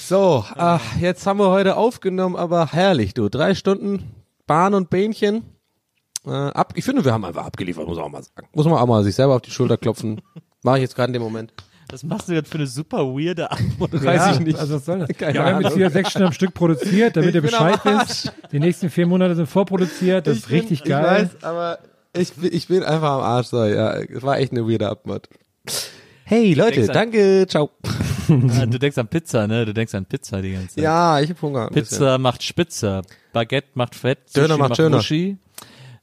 [0.08, 3.28] So, ach, jetzt haben wir heute aufgenommen, aber herrlich, du.
[3.28, 4.04] Drei Stunden
[4.46, 5.42] Bahn und Bähnchen.
[6.28, 8.48] Äh, ab, ich finde, wir haben einfach abgeliefert, muss man auch mal sagen.
[8.54, 10.22] Muss man auch mal sich selber auf die Schulter klopfen.
[10.64, 11.54] Mache ich jetzt gerade in dem Moment.
[11.90, 13.94] Was machst du jetzt für eine super weirde Antwort?
[14.04, 14.60] Weiß ich nicht.
[14.60, 15.10] Also was soll das?
[15.18, 17.80] Keine ja, wir haben jetzt hier sechs Stunden am Stück produziert, damit Ich ihr Bescheid
[17.84, 18.32] wisst.
[18.52, 20.28] Die nächsten vier Monate sind vorproduziert.
[20.28, 21.30] Das ist bin- richtig geil.
[21.30, 21.80] Ich weiß, aber
[22.14, 23.48] ich, bin- ich bin einfach am Arsch.
[23.48, 25.30] So, ja, es war echt eine weirde Abmod.
[26.26, 27.72] Hey Leute, danke, ciao.
[28.62, 29.66] Ah, Du denkst an Pizza, ne?
[29.66, 30.84] Du denkst an Pizza die ganze Zeit.
[30.84, 31.70] Ja, ich hab Hunger.
[31.70, 33.02] Pizza macht Spitzer.
[33.34, 34.36] Baguette macht Fett.
[34.36, 34.98] Döner Sushi macht schöner.
[34.98, 35.38] Muschi.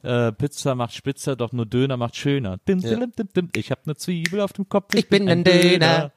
[0.03, 2.57] Äh, Pizza macht spitzer, doch nur Döner macht schöner.
[2.67, 2.97] Dim, Ja.
[2.97, 3.49] dim, dim, dim.
[3.55, 4.93] Ich hab ne Zwiebel auf dem Kopf.
[4.95, 6.11] Ich bin ein Döner.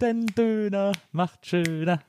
[0.00, 2.00] Denn Döner macht schöner.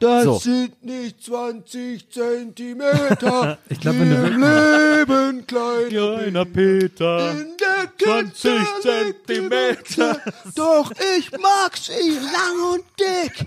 [0.00, 0.38] Das So.
[0.38, 3.58] sind nicht 20 Zentimeter.
[3.68, 5.88] Ich glaube, wenn Im du Leben klein.
[5.88, 7.30] Kleiner Peter.
[7.30, 10.20] In der 20 Kette Zentimeter.
[10.54, 13.46] Doch ich mag sie lang und dick.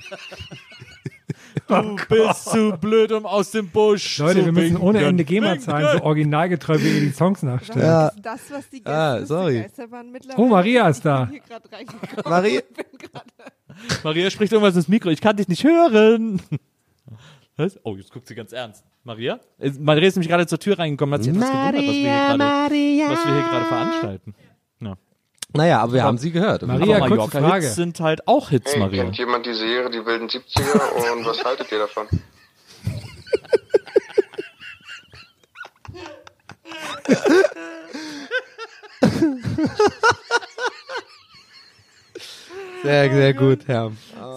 [1.67, 5.03] Du bist zu blöd, um aus dem Busch Leute, zu wir müssen ohne.
[5.03, 7.83] Ende GEMA zahlen, so originalgetreu, wie ihr die Songs nachstellt.
[7.85, 8.11] Ja.
[8.21, 9.61] Das, was die Ah, Gäste sorry.
[9.61, 10.41] Geisterbahn mittlerweile.
[10.41, 11.29] Oh, Maria ist da.
[12.25, 15.09] Maria- Ich bin grad- Maria spricht irgendwas ins Mikro.
[15.09, 16.41] Ich kann dich nicht hören.
[17.57, 17.79] Was?
[17.83, 18.83] Oh, jetzt guckt sie ganz ernst.
[19.03, 19.39] Maria?
[19.59, 22.09] Äh, Maria ist nämlich gerade zur Tür reingekommen, hat sich etwas gewundert, was wir hier
[22.11, 23.09] gerade, Maria.
[23.09, 24.35] was wir hier gerade veranstalten.
[24.81, 24.95] Ja.
[25.53, 26.61] Naja, aber wir haben sie gehört.
[26.63, 27.41] Maria, Aber kurze Frage.
[27.45, 29.03] Mallorca-Hits sind halt auch Hits, Hey, Maria.
[29.03, 32.07] kennt jemand die Serie Die wilden 70er und was haltet ihr davon?
[42.83, 43.91] Sehr, sehr gut, Herr.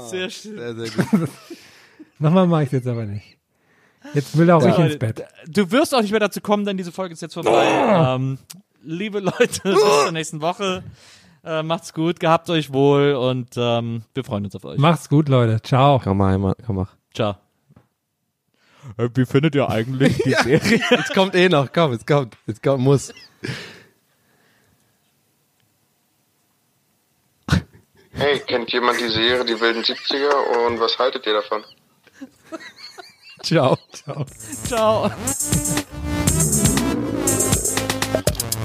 [0.08, 0.58] Sehr schön.
[0.58, 1.28] Sehr, sehr gut.
[2.18, 3.38] Nochmal mache ich jetzt aber nicht.
[4.14, 5.24] Jetzt will auch ich ins Bett.
[5.46, 7.66] Du wirst auch nicht mehr dazu kommen, denn diese Folge ist jetzt vorbei.
[8.16, 8.38] Ähm,
[8.82, 10.82] liebe Leute, bis zur nächsten Woche.
[11.42, 14.78] Äh, macht's gut, gehabt euch wohl und ähm, wir freuen uns auf euch.
[14.78, 15.62] Macht's gut, Leute.
[15.62, 15.98] Ciao.
[16.02, 16.94] Komm mal, komm mach.
[17.14, 17.36] Ciao.
[18.98, 20.80] Äh, Wie findet ihr eigentlich die Serie?
[20.90, 23.12] Jetzt kommt eh noch, komm, jetzt kommt, jetzt kommt, muss.
[28.12, 31.64] Hey, kennt jemand die Serie Die wilden 70er und was haltet ihr davon?
[33.42, 33.78] Ciao.
[33.92, 34.26] Ciao.
[34.64, 35.10] Ciao.